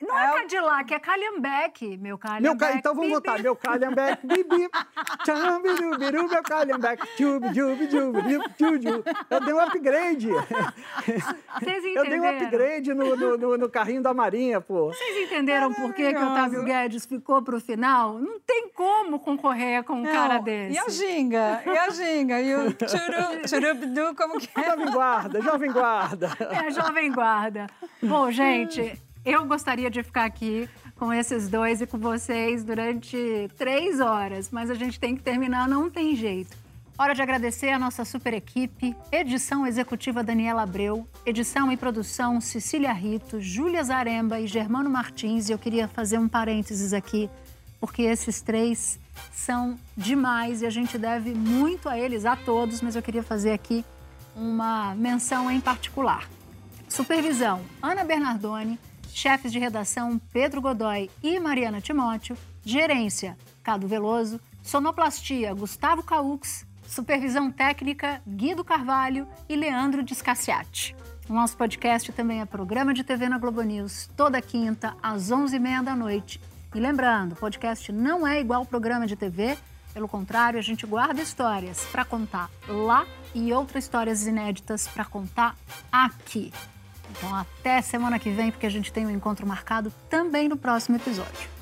Não 0.00 0.18
é, 0.18 0.40
Cadillac, 0.40 0.94
é 0.94 0.98
Calhambeck, 0.98 1.96
meu 1.98 2.16
Calhambeck. 2.16 2.42
Meu 2.42 2.56
ca... 2.56 2.74
Então 2.74 2.94
vamos 2.94 3.10
votar. 3.10 3.42
Meu 3.42 3.54
calhambeque, 3.54 4.26
bibi. 4.26 4.68
Tchambirubiru, 5.24 6.28
meu 6.28 6.42
calhambeque. 6.42 7.06
Tchubi, 7.16 7.48
jubi, 7.54 7.90
jubi, 7.90 8.20
jubi, 8.58 8.82
jubi. 8.82 9.04
Eu 9.28 9.40
dei 9.40 9.54
um 9.54 9.60
upgrade. 9.60 10.28
Vocês 10.30 11.84
Eu 11.84 12.04
dei 12.04 12.18
um 12.18 12.24
entenderam? 12.24 12.38
upgrade 12.46 12.94
no, 12.94 13.16
no, 13.16 13.36
no- 13.38 13.58
no 13.58 13.68
carrinho 13.68 14.02
da 14.02 14.14
Marinha, 14.14 14.60
pô. 14.60 14.86
Vocês 14.86 15.26
entenderam 15.26 15.72
por 15.72 15.92
que, 15.92 16.12
que 16.12 16.18
o 16.18 16.32
Otávio 16.32 16.64
Guedes 16.64 17.04
ficou 17.06 17.42
pro 17.42 17.60
final? 17.60 18.18
Não 18.18 18.40
tem 18.40 18.68
como 18.70 19.18
concorrer 19.20 19.84
com 19.84 19.94
um 19.94 20.04
cara 20.04 20.36
Não, 20.36 20.42
desse. 20.44 20.74
E 20.74 20.78
a 20.78 20.88
ginga? 20.88 21.62
E 21.66 21.78
a 21.78 21.90
ginga? 21.90 22.40
E 22.40 22.56
o 22.56 22.72
tchuru, 22.72 23.42
tchurubdu, 23.46 24.14
como 24.16 24.38
que 24.38 24.48
é? 24.58 24.64
Jovem 24.70 24.90
guarda, 24.92 25.40
jovem 25.42 25.72
guarda. 25.72 26.30
É 26.50 26.56
a 26.58 26.70
Jovem 26.70 27.12
Guarda. 27.12 27.66
Bom, 28.02 28.30
gente, 28.30 29.00
eu 29.24 29.44
gostaria 29.44 29.90
de 29.90 30.02
ficar 30.02 30.24
aqui 30.24 30.68
com 30.96 31.12
esses 31.12 31.48
dois 31.48 31.80
e 31.80 31.86
com 31.86 31.98
vocês 31.98 32.64
durante 32.64 33.50
três 33.56 34.00
horas, 34.00 34.50
mas 34.50 34.70
a 34.70 34.74
gente 34.74 34.98
tem 34.98 35.14
que 35.14 35.22
terminar, 35.22 35.68
não 35.68 35.90
tem 35.90 36.14
jeito. 36.16 36.56
Hora 36.98 37.14
de 37.14 37.22
agradecer 37.22 37.70
a 37.70 37.78
nossa 37.78 38.04
super 38.04 38.34
equipe, 38.34 38.94
edição 39.10 39.66
executiva 39.66 40.22
Daniela 40.22 40.62
Abreu, 40.62 41.08
edição 41.24 41.72
e 41.72 41.76
produção 41.76 42.40
Cecília 42.42 42.92
Rito, 42.92 43.40
Júlia 43.40 43.82
Zaremba 43.82 44.38
e 44.38 44.46
Germano 44.46 44.90
Martins. 44.90 45.48
E 45.48 45.52
eu 45.52 45.58
queria 45.58 45.88
fazer 45.88 46.18
um 46.18 46.28
parênteses 46.28 46.92
aqui, 46.92 47.30
porque 47.80 48.02
esses 48.02 48.42
três 48.42 49.00
são 49.32 49.78
demais 49.96 50.60
e 50.60 50.66
a 50.66 50.70
gente 50.70 50.98
deve 50.98 51.34
muito 51.34 51.88
a 51.88 51.98
eles, 51.98 52.26
a 52.26 52.36
todos, 52.36 52.82
mas 52.82 52.94
eu 52.94 53.02
queria 53.02 53.22
fazer 53.22 53.52
aqui 53.52 53.82
uma 54.36 54.94
menção 54.94 55.50
em 55.50 55.60
particular. 55.60 56.28
Supervisão: 56.86 57.62
Ana 57.80 58.04
Bernardoni. 58.04 58.78
Chefes 59.12 59.52
de 59.52 59.58
redação: 59.58 60.20
Pedro 60.32 60.60
Godoy 60.60 61.10
e 61.22 61.38
Mariana 61.38 61.80
Timóteo. 61.80 62.36
Gerência: 62.64 63.36
Cado 63.62 63.86
Veloso. 63.86 64.40
Sonoplastia: 64.62 65.54
Gustavo 65.54 66.02
Caux. 66.02 66.66
Supervisão 66.86 67.50
técnica: 67.50 68.22
Guido 68.26 68.64
Carvalho 68.64 69.26
e 69.48 69.56
Leandro 69.56 70.02
Discassiati. 70.02 70.96
O 71.28 71.32
nosso 71.32 71.56
podcast 71.56 72.10
também 72.12 72.40
é 72.40 72.44
programa 72.44 72.92
de 72.92 73.04
TV 73.04 73.28
na 73.28 73.38
Globo 73.38 73.62
News, 73.62 74.10
toda 74.16 74.42
quinta, 74.42 74.96
às 75.02 75.30
11h30 75.30 75.82
da 75.82 75.94
noite. 75.94 76.40
E 76.74 76.80
lembrando, 76.80 77.36
podcast 77.36 77.92
não 77.92 78.26
é 78.26 78.40
igual 78.40 78.66
programa 78.66 79.06
de 79.06 79.16
TV, 79.16 79.56
pelo 79.92 80.08
contrário, 80.08 80.58
a 80.58 80.62
gente 80.62 80.86
guarda 80.86 81.20
histórias 81.20 81.84
para 81.86 82.04
contar 82.04 82.50
lá 82.68 83.06
e 83.34 83.52
outras 83.52 83.84
histórias 83.84 84.26
inéditas 84.26 84.86
para 84.86 85.04
contar 85.04 85.56
aqui. 85.90 86.52
Então, 87.10 87.34
até 87.34 87.82
semana 87.82 88.18
que 88.18 88.30
vem, 88.30 88.50
porque 88.50 88.66
a 88.66 88.70
gente 88.70 88.92
tem 88.92 89.06
um 89.06 89.10
encontro 89.10 89.46
marcado 89.46 89.92
também 90.08 90.48
no 90.48 90.56
próximo 90.56 90.96
episódio. 90.96 91.59